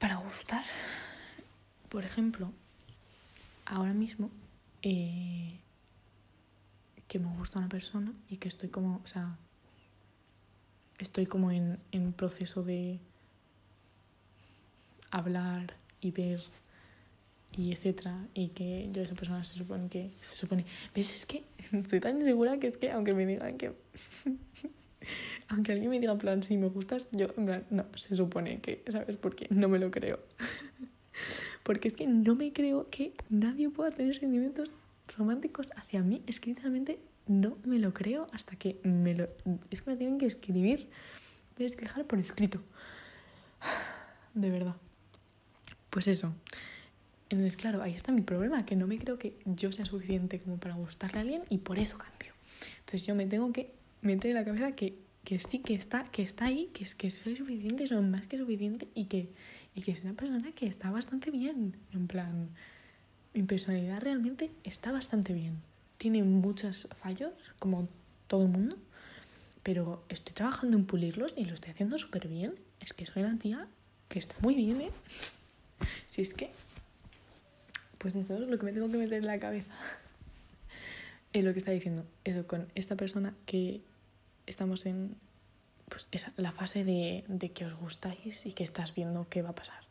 para 0.00 0.16
gustar. 0.16 0.64
Por 1.90 2.04
ejemplo, 2.04 2.52
ahora 3.66 3.94
mismo 3.94 4.32
eh, 4.82 5.60
que 7.08 7.18
me 7.18 7.34
gusta 7.36 7.58
una 7.58 7.68
persona 7.68 8.12
y 8.28 8.36
que 8.36 8.48
estoy 8.48 8.68
como, 8.68 9.00
o 9.04 9.06
sea, 9.06 9.36
estoy 10.98 11.26
como 11.26 11.50
en, 11.50 11.78
en 11.92 12.12
proceso 12.12 12.62
de 12.62 12.98
hablar 15.10 15.74
y 16.00 16.10
ver 16.10 16.42
y 17.52 17.72
etcétera 17.72 18.26
y 18.34 18.48
que 18.48 18.88
yo 18.92 19.02
esa 19.02 19.14
persona 19.14 19.42
se 19.44 19.54
supone 19.54 19.88
que 19.88 20.10
se 20.20 20.34
supone 20.34 20.64
ves 20.94 21.14
es 21.14 21.26
que 21.26 21.42
estoy 21.72 22.00
tan 22.00 22.22
segura 22.22 22.58
que 22.58 22.66
es 22.66 22.76
que 22.76 22.90
aunque 22.90 23.14
me 23.14 23.24
digan 23.24 23.56
que 23.56 23.72
aunque 25.48 25.72
alguien 25.72 25.90
me 25.90 26.00
diga 26.00 26.12
en 26.12 26.18
plan 26.18 26.42
si 26.42 26.56
me 26.56 26.68
gustas 26.68 27.08
yo 27.12 27.28
en 27.36 27.46
plan 27.46 27.64
no 27.70 27.86
se 27.96 28.14
supone 28.16 28.60
que 28.60 28.82
sabes 28.90 29.16
por 29.16 29.34
qué 29.36 29.46
no 29.50 29.68
me 29.68 29.78
lo 29.78 29.90
creo. 29.90 30.18
Porque 31.62 31.88
es 31.88 31.94
que 31.94 32.06
no 32.06 32.34
me 32.34 32.52
creo 32.52 32.90
que 32.90 33.14
nadie 33.30 33.70
pueda 33.70 33.90
tener 33.90 34.14
sentimientos 34.14 34.72
románticos 35.16 35.66
hacia 35.76 36.02
mí 36.02 36.22
es 36.26 36.40
que 36.40 36.50
literalmente 36.50 37.00
no 37.26 37.58
me 37.64 37.78
lo 37.78 37.92
creo 37.92 38.28
hasta 38.32 38.56
que 38.56 38.80
me 38.84 39.14
lo 39.14 39.28
es 39.70 39.82
que 39.82 39.90
me 39.90 39.96
tienen 39.96 40.18
que 40.18 40.26
escribir 40.26 40.88
tienes 41.54 41.74
que 41.74 41.82
dejar 41.82 42.04
por 42.04 42.18
escrito 42.18 42.62
de 44.34 44.50
verdad 44.50 44.76
pues 45.90 46.08
eso 46.08 46.34
Entonces, 47.30 47.56
claro, 47.56 47.82
ahí 47.82 47.92
está 47.94 48.12
mi 48.12 48.22
problema, 48.22 48.64
que 48.64 48.76
no 48.76 48.86
me 48.86 48.98
creo 48.98 49.18
que 49.18 49.38
yo 49.46 49.72
sea 49.72 49.84
suficiente 49.84 50.40
como 50.40 50.58
para 50.58 50.74
gustarle 50.74 51.18
a 51.18 51.20
alguien 51.22 51.42
y 51.48 51.58
por 51.58 51.78
eso 51.78 51.98
cambio. 51.98 52.34
Entonces 52.80 53.06
yo 53.06 53.14
me 53.14 53.26
tengo 53.26 53.52
que 53.52 53.72
meter 54.02 54.30
en 54.30 54.36
la 54.36 54.44
cabeza 54.44 54.72
que, 54.72 54.98
que 55.24 55.38
sí, 55.38 55.58
que 55.58 55.74
está, 55.74 56.04
que 56.04 56.22
está 56.22 56.44
ahí, 56.46 56.70
que, 56.72 56.84
que 56.84 57.10
soy 57.10 57.34
suficiente, 57.34 57.86
soy 57.86 58.04
más 58.04 58.26
que 58.26 58.38
suficiente 58.38 58.88
y 58.94 59.06
que, 59.06 59.32
y 59.74 59.82
que 59.82 59.92
es 59.92 60.02
una 60.02 60.12
persona 60.12 60.52
que 60.52 60.66
está 60.66 60.90
bastante 60.90 61.30
bien. 61.30 61.76
En 61.92 62.06
plan, 62.06 62.50
mi 63.36 63.42
personalidad 63.42 64.00
realmente 64.00 64.50
está 64.64 64.92
bastante 64.92 65.34
bien. 65.34 65.60
Tiene 65.98 66.22
muchos 66.22 66.88
fallos, 67.00 67.32
como 67.58 67.86
todo 68.28 68.42
el 68.42 68.48
mundo, 68.48 68.76
pero 69.62 70.02
estoy 70.08 70.34
trabajando 70.34 70.76
en 70.76 70.86
pulirlos 70.86 71.34
y 71.36 71.44
lo 71.44 71.54
estoy 71.54 71.72
haciendo 71.72 71.98
súper 71.98 72.28
bien. 72.28 72.54
Es 72.80 72.94
que 72.94 73.04
soy 73.04 73.22
una 73.22 73.38
tía 73.38 73.66
que 74.08 74.18
está 74.18 74.34
muy 74.40 74.54
bien, 74.54 74.80
¿eh? 74.80 74.90
si 76.06 76.22
es 76.22 76.32
que 76.32 76.50
pues 77.98 78.14
eso 78.14 78.34
es 78.34 78.40
lo 78.40 78.58
que 78.58 78.64
me 78.64 78.72
tengo 78.72 78.90
que 78.90 78.96
meter 78.96 79.18
en 79.18 79.26
la 79.26 79.38
cabeza. 79.38 79.72
es 81.32 81.44
lo 81.44 81.52
que 81.52 81.58
está 81.58 81.72
diciendo. 81.72 82.06
Eso 82.24 82.46
con 82.46 82.68
esta 82.74 82.96
persona 82.96 83.34
que 83.44 83.82
estamos 84.46 84.86
en 84.86 85.14
pues, 85.88 86.08
esa, 86.10 86.32
la 86.36 86.52
fase 86.52 86.84
de, 86.84 87.24
de 87.28 87.50
que 87.50 87.66
os 87.66 87.74
gustáis 87.74 88.46
y 88.46 88.52
que 88.52 88.64
estás 88.64 88.94
viendo 88.94 89.26
qué 89.28 89.42
va 89.42 89.50
a 89.50 89.54
pasar. 89.54 89.85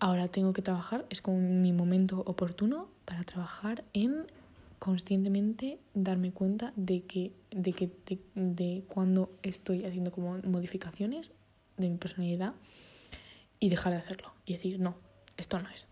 Ahora 0.00 0.28
tengo 0.28 0.52
que 0.52 0.62
trabajar, 0.62 1.06
es 1.10 1.20
como 1.20 1.38
mi 1.38 1.72
momento 1.72 2.22
oportuno 2.26 2.88
para 3.04 3.24
trabajar 3.24 3.84
en 3.92 4.26
conscientemente 4.78 5.78
darme 5.94 6.30
cuenta 6.30 6.72
de 6.76 7.02
que 7.02 7.32
de 7.50 7.72
que 7.72 7.90
de, 8.36 8.84
cuando 8.86 9.30
estoy 9.42 9.84
haciendo 9.84 10.12
como 10.12 10.38
modificaciones 10.44 11.32
de 11.78 11.88
mi 11.88 11.96
personalidad 11.96 12.54
y 13.58 13.70
dejar 13.70 13.92
de 13.92 13.98
hacerlo 13.98 14.32
y 14.46 14.52
decir 14.52 14.78
no 14.78 14.94
esto 15.36 15.58
no 15.58 15.68
es 15.70 15.88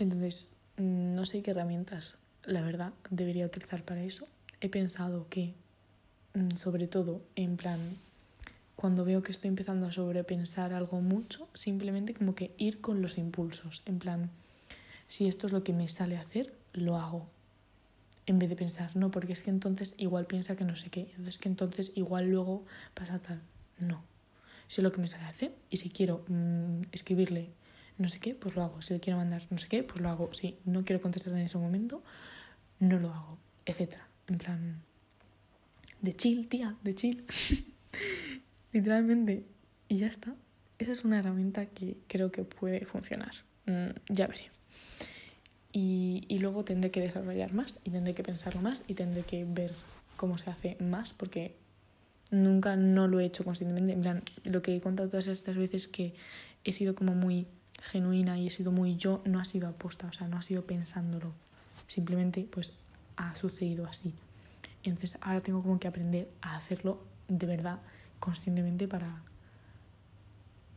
entonces, 0.00 0.52
no 0.78 1.26
sé 1.26 1.42
qué 1.42 1.50
herramientas, 1.50 2.16
la 2.44 2.62
verdad, 2.62 2.92
debería 3.10 3.44
utilizar 3.44 3.84
para 3.84 4.02
eso. 4.02 4.26
He 4.60 4.70
pensado 4.70 5.26
que, 5.28 5.54
mm, 6.34 6.56
sobre 6.56 6.88
todo, 6.88 7.22
en 7.36 7.56
plan, 7.58 7.78
cuando 8.80 9.04
veo 9.04 9.22
que 9.22 9.30
estoy 9.30 9.48
empezando 9.48 9.86
a 9.86 9.92
sobrepensar 9.92 10.72
algo 10.72 11.02
mucho, 11.02 11.50
simplemente 11.52 12.14
como 12.14 12.34
que 12.34 12.54
ir 12.56 12.80
con 12.80 13.02
los 13.02 13.18
impulsos. 13.18 13.82
En 13.84 13.98
plan, 13.98 14.30
si 15.06 15.28
esto 15.28 15.46
es 15.46 15.52
lo 15.52 15.62
que 15.62 15.74
me 15.74 15.86
sale 15.88 16.16
a 16.16 16.22
hacer, 16.22 16.54
lo 16.72 16.96
hago. 16.96 17.28
En 18.24 18.38
vez 18.38 18.48
de 18.48 18.56
pensar, 18.56 18.96
no, 18.96 19.10
porque 19.10 19.34
es 19.34 19.42
que 19.42 19.50
entonces 19.50 19.94
igual 19.98 20.24
piensa 20.24 20.56
que 20.56 20.64
no 20.64 20.76
sé 20.76 20.88
qué, 20.88 21.10
entonces 21.10 21.36
que 21.36 21.50
entonces 21.50 21.92
igual 21.94 22.30
luego 22.30 22.64
pasa 22.94 23.18
tal. 23.18 23.42
No. 23.78 24.02
Si 24.66 24.80
es 24.80 24.82
lo 24.82 24.92
que 24.92 25.02
me 25.02 25.08
sale 25.08 25.24
a 25.24 25.28
hacer 25.28 25.54
y 25.68 25.76
si 25.76 25.90
quiero 25.90 26.24
mm, 26.28 26.84
escribirle 26.92 27.50
no 27.98 28.08
sé 28.08 28.18
qué, 28.18 28.34
pues 28.34 28.56
lo 28.56 28.62
hago. 28.62 28.80
Si 28.80 28.94
le 28.94 29.00
quiero 29.00 29.18
mandar 29.18 29.46
no 29.50 29.58
sé 29.58 29.68
qué, 29.68 29.82
pues 29.82 30.00
lo 30.00 30.08
hago. 30.08 30.32
Si 30.32 30.56
no 30.64 30.86
quiero 30.86 31.02
contestar 31.02 31.34
en 31.34 31.40
ese 31.40 31.58
momento, 31.58 32.02
no 32.78 32.98
lo 32.98 33.12
hago, 33.12 33.36
etcétera. 33.66 34.08
En 34.26 34.38
plan, 34.38 34.82
de 36.00 36.16
chill, 36.16 36.48
tía, 36.48 36.76
de 36.82 36.94
chill. 36.94 37.26
Literalmente. 38.72 39.44
Y 39.88 39.98
ya 39.98 40.06
está. 40.06 40.34
Esa 40.78 40.92
es 40.92 41.04
una 41.04 41.18
herramienta 41.18 41.66
que 41.66 41.96
creo 42.06 42.30
que 42.30 42.44
puede 42.44 42.84
funcionar. 42.86 43.32
Mm, 43.66 43.90
ya 44.08 44.26
veré. 44.26 44.50
Y, 45.72 46.24
y 46.28 46.38
luego 46.38 46.64
tendré 46.64 46.90
que 46.90 47.00
desarrollar 47.00 47.52
más 47.52 47.78
y 47.84 47.90
tendré 47.90 48.14
que 48.14 48.22
pensarlo 48.22 48.60
más 48.60 48.82
y 48.88 48.94
tendré 48.94 49.22
que 49.22 49.44
ver 49.44 49.74
cómo 50.16 50.36
se 50.36 50.50
hace 50.50 50.76
más 50.80 51.12
porque 51.12 51.54
nunca 52.30 52.76
no 52.76 53.08
lo 53.08 53.20
he 53.20 53.24
hecho 53.24 53.44
conscientemente. 53.44 53.92
En 53.92 54.00
plan, 54.00 54.22
lo 54.44 54.62
que 54.62 54.76
he 54.76 54.80
contado 54.80 55.08
todas 55.08 55.26
estas 55.26 55.56
veces 55.56 55.88
que 55.88 56.14
he 56.64 56.72
sido 56.72 56.94
como 56.94 57.14
muy 57.14 57.46
genuina 57.80 58.38
y 58.38 58.46
he 58.46 58.50
sido 58.50 58.72
muy 58.72 58.96
yo, 58.96 59.22
no 59.24 59.40
ha 59.40 59.44
sido 59.44 59.68
aposta, 59.68 60.06
o 60.06 60.12
sea, 60.12 60.28
no 60.28 60.36
ha 60.36 60.42
sido 60.42 60.64
pensándolo. 60.64 61.32
Simplemente 61.86 62.46
pues 62.50 62.74
ha 63.16 63.34
sucedido 63.34 63.86
así. 63.86 64.14
Entonces 64.82 65.18
ahora 65.20 65.40
tengo 65.40 65.62
como 65.62 65.78
que 65.78 65.88
aprender 65.88 66.28
a 66.40 66.56
hacerlo 66.56 67.02
de 67.28 67.46
verdad, 67.46 67.78
conscientemente 68.20 68.86
para 68.86 69.22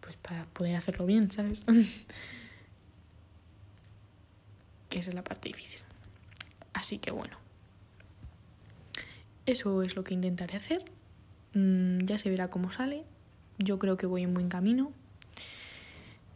pues 0.01 0.17
para 0.17 0.45
poder 0.45 0.75
hacerlo 0.75 1.06
bien, 1.06 1.32
¿sabes? 1.32 1.63
que 4.89 4.99
esa 4.99 5.10
es 5.10 5.15
la 5.15 5.23
parte 5.23 5.49
difícil. 5.49 5.79
Así 6.73 6.97
que 6.97 7.12
bueno. 7.12 7.38
Eso 9.45 9.84
es 9.84 9.95
lo 9.95 10.03
que 10.03 10.13
intentaré 10.13 10.58
hacer. 10.58 10.84
Mm, 11.53 12.06
ya 12.06 12.17
se 12.17 12.29
verá 12.29 12.49
cómo 12.49 12.71
sale. 12.71 13.06
Yo 13.60 13.79
creo 13.79 13.95
que 13.95 14.08
voy 14.08 14.23
en 14.23 14.34
buen 14.34 14.49
camino 14.49 14.91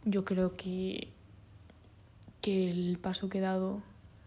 yo 0.04 0.24
creo 0.24 0.56
que, 0.56 1.08
que 2.40 2.70
el 2.70 2.98
paso 2.98 3.28
que 3.28 3.38
he 3.38 3.40
dado 3.40 3.82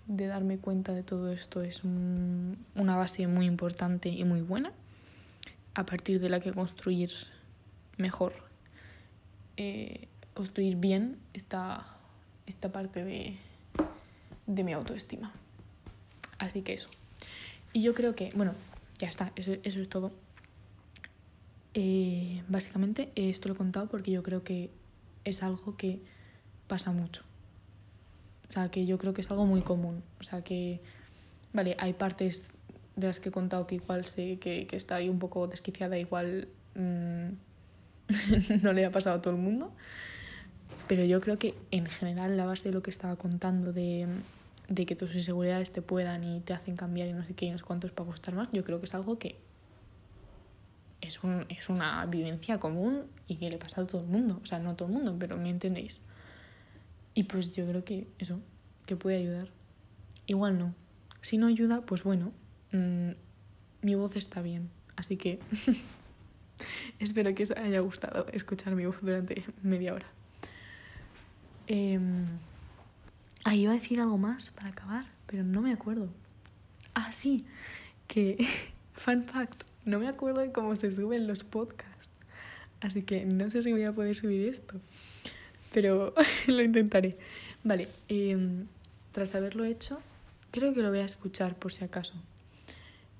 de 0.08 0.28
darme 0.28 0.58
cuenta 0.58 0.94
de 0.94 1.04
todo 1.04 1.32
esto 1.32 1.62
es 1.62 1.84
una 1.84 2.98
base 2.98 3.28
muy 3.28 3.46
importante 3.46 4.10
y 4.10 4.24
muy 4.24 4.42
buena, 4.42 4.72
a 5.74 5.86
partir 5.86 6.20
de 6.20 6.30
la 6.30 6.40
que 6.40 6.52
construir 6.52 7.12
mejor, 7.98 8.34
eh, 9.58 10.08
construir 10.34 10.76
bien 10.76 11.18
esta, 11.34 11.86
esta 12.46 12.72
parte 12.72 13.04
de, 13.04 13.38
de 14.48 14.64
mi 14.64 14.74
autoestima. 14.74 15.32
Así 16.38 16.62
que 16.62 16.74
eso. 16.74 16.90
Y 17.74 17.82
yo 17.84 17.94
creo 17.94 18.16
que, 18.16 18.32
bueno, 18.36 18.54
ya 19.00 19.08
está, 19.08 19.32
eso, 19.36 19.54
eso 19.64 19.80
es 19.82 19.90
todo. 19.90 20.12
Eh, 21.74 22.44
básicamente 22.50 23.12
esto 23.16 23.48
lo 23.48 23.56
he 23.56 23.58
contado 23.58 23.88
porque 23.88 24.12
yo 24.12 24.24
creo 24.24 24.44
que 24.44 24.70
es 25.24 25.42
algo 25.44 25.78
que 25.78 26.00
pasa 26.68 26.92
mucho. 26.92 27.24
O 28.50 28.52
sea, 28.52 28.70
que 28.70 28.86
yo 28.86 28.98
creo 28.98 29.14
que 29.14 29.22
es 29.22 29.32
algo 29.32 29.46
muy 29.46 29.62
común. 29.62 30.04
O 30.20 30.24
sea, 30.24 30.44
que, 30.44 30.82
vale, 31.54 31.78
hay 31.80 31.94
partes 31.94 32.52
de 32.96 33.08
las 33.08 33.20
que 33.20 33.30
he 33.30 33.32
contado 33.32 33.68
que 33.68 33.76
igual 33.76 34.06
sé 34.06 34.38
que, 34.40 34.68
que 34.68 34.76
está 34.76 34.96
ahí 34.96 35.10
un 35.10 35.20
poco 35.20 35.48
desquiciada, 35.48 35.98
igual 35.98 36.48
mmm, 36.76 37.30
no 38.64 38.74
le 38.74 38.86
ha 38.86 38.92
pasado 38.92 39.18
a 39.18 39.22
todo 39.22 39.34
el 39.34 39.40
mundo. 39.40 39.72
Pero 40.88 41.06
yo 41.06 41.22
creo 41.22 41.40
que 41.40 41.56
en 41.72 41.86
general 41.86 42.36
la 42.36 42.46
base 42.46 42.70
de 42.70 42.74
lo 42.74 42.82
que 42.82 42.90
estaba 42.90 43.16
contando 43.16 43.72
de, 43.72 44.08
de 44.68 44.86
que 44.86 44.96
tus 44.96 45.16
inseguridades 45.16 45.72
te 45.72 45.82
puedan 45.82 46.24
y 46.24 46.42
te 46.42 46.54
hacen 46.54 46.76
cambiar 46.76 47.08
y 47.08 47.14
no 47.14 47.24
sé 47.24 47.34
qué 47.34 47.46
y 47.46 47.52
no 47.52 47.58
sé 47.58 47.64
cuántos 47.64 47.92
para 47.92 48.08
gustar 48.08 48.36
más, 48.36 48.50
yo 48.52 48.64
creo 48.64 48.80
que 48.80 48.86
es 48.86 48.94
algo 48.94 49.18
que 49.18 49.38
es, 51.02 51.24
un, 51.24 51.46
es 51.50 51.70
una 51.70 52.06
vivencia 52.06 52.60
común 52.60 53.04
y 53.28 53.36
que 53.36 53.50
le 53.50 53.58
pasa 53.58 53.82
a 53.82 53.88
todo 53.88 54.02
el 54.02 54.08
mundo. 54.08 54.40
O 54.44 54.46
sea, 54.46 54.60
no 54.60 54.72
a 54.72 54.76
todo 54.76 54.88
el 54.88 54.94
mundo, 54.94 55.16
pero 55.20 55.38
me 55.38 55.50
entendéis. 55.50 56.02
Y 57.14 57.24
pues 57.24 57.52
yo 57.52 57.66
creo 57.68 57.84
que 57.84 58.08
eso, 58.20 58.40
que 58.86 58.96
puede 58.96 59.18
ayudar. 59.18 59.50
Igual 60.28 60.58
no. 60.58 60.74
Si 61.22 61.38
no 61.38 61.48
ayuda, 61.48 61.82
pues 61.82 62.04
bueno, 62.04 62.32
mmm, 62.72 63.12
mi 63.82 63.96
voz 63.96 64.16
está 64.16 64.42
bien. 64.42 64.70
Así 64.96 65.18
que 65.18 65.40
espero 67.00 67.34
que 67.34 67.44
os 67.44 67.52
haya 67.52 67.80
gustado 67.80 68.28
escuchar 68.34 68.76
mi 68.76 68.86
voz 68.86 68.98
durante 69.02 69.44
media 69.64 69.94
hora. 69.94 70.08
Eh, 71.68 72.00
ah, 73.44 73.56
iba 73.56 73.72
a 73.72 73.76
decir 73.76 74.02
algo 74.02 74.18
más 74.18 74.50
para 74.52 74.70
acabar, 74.70 75.06
pero 75.26 75.44
no 75.44 75.62
me 75.62 75.72
acuerdo. 75.72 76.10
Ah, 76.94 77.12
sí, 77.12 77.46
que 78.08 78.48
fun 78.94 79.24
fact, 79.24 79.64
no 79.86 80.00
me 80.00 80.08
acuerdo 80.08 80.42
de 80.42 80.52
cómo 80.52 80.76
se 80.76 80.92
suben 80.92 81.28
los 81.28 81.44
podcasts. 81.44 82.10
Así 82.82 83.04
que 83.04 83.26
no 83.26 83.50
sé 83.50 83.62
si 83.64 83.72
voy 83.72 83.84
a 83.84 83.94
poder 83.94 84.16
subir 84.16 84.50
esto. 84.50 84.80
Pero 85.74 86.14
lo 86.48 86.62
intentaré. 86.62 87.18
Vale, 87.64 87.88
em, 88.10 88.66
tras 89.12 89.36
haberlo 89.36 89.64
hecho, 89.64 90.00
creo 90.52 90.74
que 90.74 90.82
lo 90.82 90.90
voy 90.90 91.00
a 91.00 91.06
escuchar 91.06 91.56
por 91.56 91.72
si 91.72 91.84
acaso. 91.84 92.16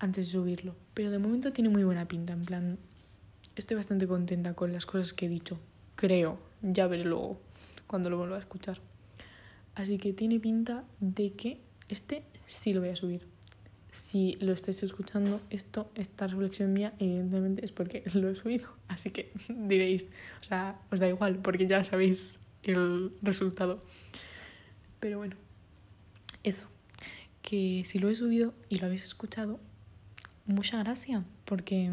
Antes 0.02 0.28
de 0.28 0.32
subirlo. 0.34 0.76
Pero 0.94 1.12
de 1.12 1.20
momento 1.20 1.54
tiene 1.54 1.70
muy 1.70 1.84
buena 1.84 2.08
pinta. 2.08 2.34
En 2.34 2.46
plan, 2.46 2.78
estoy 3.56 3.78
bastante 3.78 4.08
contenta 4.08 4.54
con 4.54 4.74
las 4.74 4.86
cosas 4.86 5.14
que 5.14 5.28
he 5.28 5.30
dicho. 5.30 5.60
Creo. 5.96 6.40
Ya 6.62 6.88
veré 6.88 7.06
luego 7.06 7.40
cuando 7.88 8.10
lo 8.10 8.18
vuelva 8.18 8.36
a 8.36 8.40
escuchar. 8.40 8.80
Así 9.76 9.98
que 9.98 10.14
tiene 10.14 10.40
pinta 10.40 10.84
de 11.00 11.34
que 11.34 11.62
este 11.88 12.24
sí 12.46 12.74
lo 12.74 12.82
voy 12.82 12.90
a 12.90 12.96
subir 12.96 13.32
si 13.92 14.38
lo 14.40 14.54
estáis 14.54 14.82
escuchando, 14.84 15.42
esto, 15.50 15.92
esta 15.96 16.26
reflexión 16.26 16.72
mía, 16.72 16.94
evidentemente 16.98 17.64
es 17.64 17.74
porque 17.74 18.04
lo 18.14 18.30
he 18.30 18.36
subido. 18.36 18.70
Así 18.88 19.12
que 19.12 19.32
diréis, 19.50 20.06
o 20.40 20.44
sea, 20.44 20.80
os 20.92 21.00
da 21.00 21.08
igual 21.08 21.40
porque 21.40 21.68
ya 21.68 21.84
sabéis 21.84 22.40
el 22.64 23.12
resultado. 23.22 23.80
Pero 25.00 25.18
bueno, 25.18 25.36
eso. 26.44 26.68
Que 27.42 27.84
si 27.86 28.00
lo 28.00 28.10
he 28.10 28.16
subido 28.16 28.54
y 28.70 28.80
lo 28.80 28.86
habéis 28.86 29.04
escuchado, 29.04 29.60
mucha 30.54 30.80
gracia, 30.80 31.24
porque. 31.46 31.92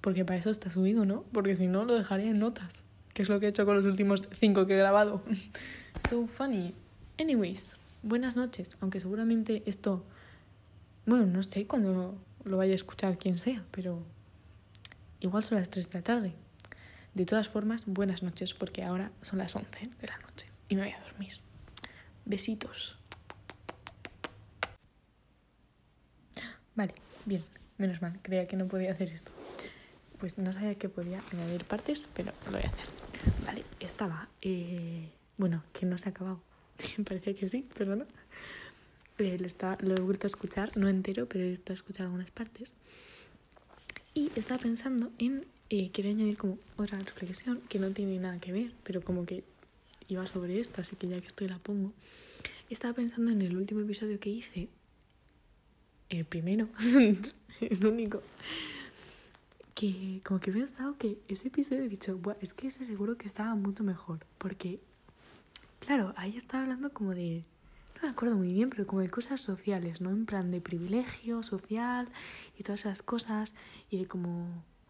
Porque 0.00 0.24
para 0.24 0.38
eso 0.38 0.50
está 0.50 0.70
subido, 0.70 1.04
¿no? 1.04 1.24
Porque 1.32 1.54
si 1.54 1.68
no, 1.68 1.84
lo 1.84 1.94
dejaría 1.94 2.30
en 2.30 2.40
notas, 2.40 2.82
que 3.14 3.22
es 3.22 3.28
lo 3.28 3.38
que 3.38 3.46
he 3.46 3.48
hecho 3.50 3.64
con 3.64 3.76
los 3.76 3.84
últimos 3.84 4.28
cinco 4.40 4.66
que 4.66 4.74
he 4.74 4.78
grabado. 4.78 5.22
so 6.08 6.26
funny. 6.26 6.74
Anyways, 7.20 7.76
buenas 8.02 8.36
noches, 8.36 8.76
aunque 8.80 8.98
seguramente 8.98 9.62
esto 9.66 10.04
bueno, 11.04 11.26
no 11.26 11.42
sé 11.42 11.66
cuando 11.66 12.16
lo 12.44 12.56
vaya 12.56 12.72
a 12.72 12.74
escuchar 12.76 13.18
quien 13.18 13.36
sea, 13.36 13.64
pero 13.72 14.04
igual 15.18 15.42
son 15.42 15.58
las 15.58 15.68
3 15.68 15.90
de 15.90 15.98
la 15.98 16.04
tarde. 16.04 16.34
De 17.14 17.26
todas 17.26 17.48
formas, 17.48 17.86
buenas 17.86 18.22
noches 18.22 18.54
porque 18.54 18.84
ahora 18.84 19.10
son 19.20 19.40
las 19.40 19.56
11 19.56 19.90
de 20.00 20.06
la 20.06 20.16
noche 20.18 20.48
y 20.68 20.76
me 20.76 20.82
voy 20.82 20.92
a 20.92 21.00
dormir. 21.00 21.34
Besitos. 22.24 22.98
Vale, 26.74 26.94
bien, 27.26 27.42
menos 27.78 28.00
mal, 28.00 28.18
creía 28.22 28.46
que 28.46 28.56
no 28.56 28.66
podía 28.66 28.92
hacer 28.92 29.10
esto. 29.10 29.32
Pues 30.18 30.38
no 30.38 30.52
sabía 30.52 30.76
que 30.76 30.88
podía 30.88 31.22
añadir 31.32 31.64
partes, 31.64 32.08
pero 32.14 32.32
lo 32.46 32.52
voy 32.52 32.62
a 32.62 32.68
hacer. 32.68 32.86
Vale, 33.44 33.64
estaba... 33.80 34.28
Eh, 34.40 35.10
bueno, 35.36 35.64
que 35.72 35.86
no 35.86 35.98
se 35.98 36.08
ha 36.08 36.10
acabado. 36.10 36.40
Me 36.98 37.04
parecía 37.04 37.34
que 37.34 37.48
sí, 37.48 37.66
pero 37.76 37.96
no. 37.96 38.06
Eh, 39.18 39.36
lo, 39.38 39.46
está, 39.46 39.76
lo 39.80 39.96
he 39.96 40.00
vuelto 40.00 40.26
a 40.26 40.30
escuchar, 40.30 40.76
no 40.76 40.88
entero, 40.88 41.26
pero 41.26 41.44
he 41.44 41.48
vuelto 41.48 41.72
a 41.72 41.74
escuchar 41.74 42.06
algunas 42.06 42.30
partes. 42.30 42.74
Y 44.14 44.30
estaba 44.36 44.60
pensando 44.60 45.10
en... 45.18 45.46
Eh, 45.70 45.90
quiero 45.90 46.10
añadir 46.10 46.36
como 46.36 46.58
otra 46.76 46.98
reflexión 46.98 47.60
que 47.68 47.78
no 47.78 47.90
tiene 47.92 48.18
nada 48.18 48.38
que 48.38 48.52
ver, 48.52 48.72
pero 48.84 49.00
como 49.02 49.24
que 49.24 49.42
iba 50.08 50.26
sobre 50.26 50.60
esto, 50.60 50.82
así 50.82 50.96
que 50.96 51.08
ya 51.08 51.18
que 51.20 51.28
estoy 51.28 51.48
la 51.48 51.58
pongo. 51.58 51.92
Estaba 52.68 52.92
pensando 52.92 53.30
en 53.30 53.40
el 53.42 53.56
último 53.56 53.80
episodio 53.80 54.20
que 54.20 54.28
hice 54.28 54.68
el 56.18 56.24
primero, 56.24 56.68
el 57.60 57.86
único, 57.86 58.22
que 59.74 60.20
como 60.24 60.40
que 60.40 60.50
he 60.50 60.54
pensado 60.54 60.96
que 60.98 61.18
ese 61.28 61.48
episodio 61.48 61.82
he 61.82 61.88
dicho, 61.88 62.20
es 62.40 62.54
que 62.54 62.68
ese 62.68 62.84
seguro 62.84 63.16
que 63.16 63.26
estaba 63.26 63.54
mucho 63.54 63.84
mejor, 63.84 64.20
porque, 64.38 64.80
claro, 65.80 66.12
ahí 66.16 66.36
estaba 66.36 66.64
hablando 66.64 66.92
como 66.92 67.14
de, 67.14 67.42
no 67.96 68.02
me 68.02 68.08
acuerdo 68.10 68.36
muy 68.36 68.52
bien, 68.52 68.70
pero 68.70 68.86
como 68.86 69.00
de 69.00 69.10
cosas 69.10 69.40
sociales, 69.40 70.00
¿no? 70.00 70.10
En 70.10 70.26
plan 70.26 70.50
de 70.50 70.60
privilegio 70.60 71.42
social 71.42 72.08
y 72.58 72.62
todas 72.62 72.80
esas 72.80 73.02
cosas, 73.02 73.54
y 73.90 73.98
de 73.98 74.06
como, 74.06 74.46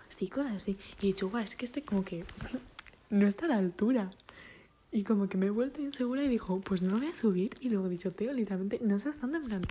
sí, 0.09 0.29
cosas 0.29 0.57
así. 0.57 0.77
Y 1.01 1.05
he 1.05 1.07
dicho, 1.09 1.29
guau, 1.29 1.43
es 1.43 1.57
que 1.57 1.65
este 1.65 1.83
como 1.83 2.05
que 2.05 2.25
no 3.11 3.27
está 3.27 3.47
a 3.47 3.49
la 3.49 3.57
altura. 3.59 4.11
Y 4.93 5.05
como 5.05 5.29
que 5.29 5.39
me 5.39 5.47
he 5.47 5.51
vuelto 5.51 5.81
insegura 5.81 6.23
y 6.23 6.29
dijo, 6.29 6.61
pues 6.61 6.83
no 6.83 6.91
lo 6.91 6.99
voy 6.99 7.07
a 7.07 7.15
subir. 7.15 7.57
Y 7.61 7.71
luego 7.71 7.87
he 7.87 7.91
dicho, 7.91 8.13
Teo, 8.13 8.33
literalmente, 8.35 8.79
no 8.83 8.99
seas 8.99 9.19
tan 9.19 9.35
en 9.35 9.43
plan, 9.43 9.63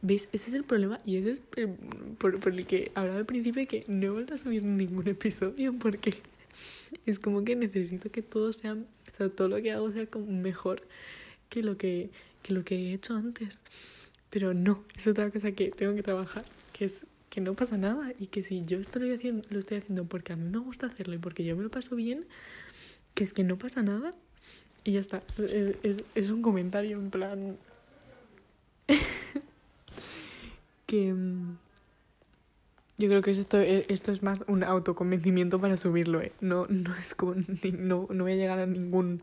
¿Ves? 0.00 0.28
Ese 0.32 0.50
es 0.50 0.54
el 0.54 0.62
problema 0.62 1.00
y 1.04 1.16
ese 1.16 1.30
es 1.30 1.42
por, 2.18 2.38
por 2.38 2.52
el 2.52 2.66
que 2.66 2.92
hablaba 2.94 3.18
al 3.18 3.26
principio 3.26 3.66
que 3.66 3.84
no 3.88 4.06
he 4.06 4.10
vuelto 4.10 4.34
a 4.34 4.38
subir 4.38 4.62
ningún 4.62 5.08
episodio 5.08 5.74
porque 5.76 6.14
es 7.04 7.18
como 7.18 7.44
que 7.44 7.56
necesito 7.56 8.10
que 8.10 8.22
todo 8.22 8.52
sea, 8.52 8.74
o 8.74 9.16
sea, 9.16 9.28
todo 9.28 9.48
lo 9.48 9.60
que 9.60 9.72
hago 9.72 9.90
sea 9.90 10.06
como 10.06 10.26
mejor 10.26 10.82
que 11.48 11.64
lo 11.64 11.76
que, 11.76 12.10
que 12.42 12.52
lo 12.52 12.64
que 12.64 12.76
he 12.76 12.94
hecho 12.94 13.16
antes. 13.16 13.58
Pero 14.30 14.54
no, 14.54 14.84
es 14.96 15.08
otra 15.08 15.30
cosa 15.30 15.50
que 15.50 15.70
tengo 15.70 15.96
que 15.96 16.02
trabajar, 16.04 16.44
que 16.72 16.84
es 16.84 17.04
que 17.28 17.40
no 17.40 17.54
pasa 17.54 17.76
nada 17.76 18.12
y 18.20 18.28
que 18.28 18.44
si 18.44 18.64
yo 18.64 18.78
estoy 18.78 19.10
haciendo, 19.10 19.42
lo 19.50 19.58
estoy 19.58 19.78
haciendo 19.78 20.04
porque 20.04 20.32
a 20.32 20.36
mí 20.36 20.48
me 20.48 20.58
gusta 20.58 20.86
hacerlo 20.86 21.14
y 21.14 21.18
porque 21.18 21.44
yo 21.44 21.56
me 21.56 21.64
lo 21.64 21.70
paso 21.70 21.96
bien, 21.96 22.24
que 23.14 23.24
es 23.24 23.32
que 23.32 23.42
no 23.42 23.58
pasa 23.58 23.82
nada 23.82 24.14
y 24.88 24.92
ya 24.92 25.00
está. 25.00 25.22
Es, 25.36 25.76
es, 25.82 26.04
es 26.14 26.30
un 26.30 26.40
comentario 26.40 26.98
en 26.98 27.10
plan 27.10 27.58
que 30.86 31.12
mm, 31.12 31.58
yo 32.96 33.08
creo 33.08 33.20
que 33.20 33.32
esto, 33.32 33.60
eh, 33.60 33.84
esto 33.90 34.12
es 34.12 34.22
más 34.22 34.44
un 34.46 34.64
autoconvencimiento 34.64 35.60
para 35.60 35.76
subirlo, 35.76 36.22
¿eh? 36.22 36.32
No, 36.40 36.66
no 36.68 36.96
es 36.96 37.14
como, 37.14 37.34
no, 37.34 38.06
no 38.08 38.24
voy 38.24 38.32
a 38.32 38.36
llegar 38.36 38.60
a 38.60 38.64
ningún, 38.66 39.20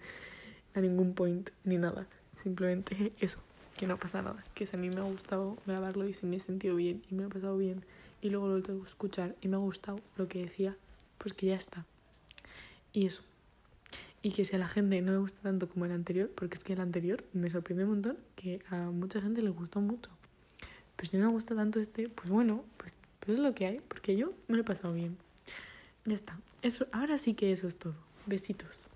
a 0.76 0.82
ningún 0.82 1.16
point 1.16 1.50
ni 1.64 1.80
nada. 1.80 2.06
Simplemente 2.44 3.12
eso, 3.20 3.40
que 3.76 3.88
no 3.88 3.98
pasa 3.98 4.22
nada. 4.22 4.44
Que 4.54 4.68
si 4.68 4.76
a 4.76 4.80
mí 4.80 4.92
me 4.92 5.02
ha 5.02 5.06
gustado 5.06 5.58
grabarlo 5.66 6.08
y 6.08 6.14
si 6.14 6.28
me 6.28 6.36
he 6.36 6.40
sentido 6.40 6.76
bien 6.76 7.02
y 7.10 7.16
me 7.16 7.24
ha 7.24 7.30
pasado 7.30 7.58
bien 7.58 7.84
y 8.22 8.30
luego 8.30 8.50
lo 8.50 8.62
tengo 8.62 8.84
que 8.84 8.90
escuchar 8.90 9.36
y 9.42 9.48
me 9.48 9.56
ha 9.56 9.60
gustado 9.60 10.00
lo 10.16 10.28
que 10.28 10.44
decía, 10.44 10.78
pues 11.18 11.34
que 11.34 11.48
ya 11.48 11.56
está. 11.56 11.88
Y 12.94 13.08
eso. 13.08 13.24
Y 14.26 14.32
que 14.32 14.44
si 14.44 14.56
a 14.56 14.58
la 14.58 14.68
gente 14.68 15.00
no 15.04 15.12
le 15.12 15.20
gusta 15.20 15.40
tanto 15.42 15.70
como 15.70 15.86
el 15.86 15.92
anterior, 15.92 16.32
porque 16.34 16.56
es 16.56 16.64
que 16.64 16.74
el 16.74 16.82
anterior 16.82 17.24
me 17.34 17.48
sorprende 17.48 17.84
un 17.84 17.92
montón, 17.92 18.18
que 18.36 18.60
a 18.72 18.78
mucha 18.90 19.22
gente 19.22 19.44
le 19.44 19.52
gustó 19.52 19.82
mucho. 19.82 20.10
Pero 20.96 21.12
si 21.12 21.18
no 21.18 21.28
me 21.28 21.32
gusta 21.32 21.54
tanto 21.54 21.80
este, 21.80 22.10
pues 22.10 22.32
bueno, 22.32 22.66
pues, 22.78 22.96
pues 23.20 23.38
es 23.38 23.44
lo 23.44 23.54
que 23.54 23.68
hay, 23.68 23.82
porque 23.88 24.18
yo 24.18 24.34
me 24.48 24.56
lo 24.56 24.64
he 24.64 24.66
pasado 24.66 24.96
bien. 24.96 25.16
Ya 26.06 26.16
está. 26.16 26.40
Eso, 26.64 26.88
ahora 26.92 27.20
sí 27.20 27.36
que 27.36 27.52
eso 27.52 27.68
es 27.68 27.78
todo. 27.78 27.94
Besitos. 28.26 28.88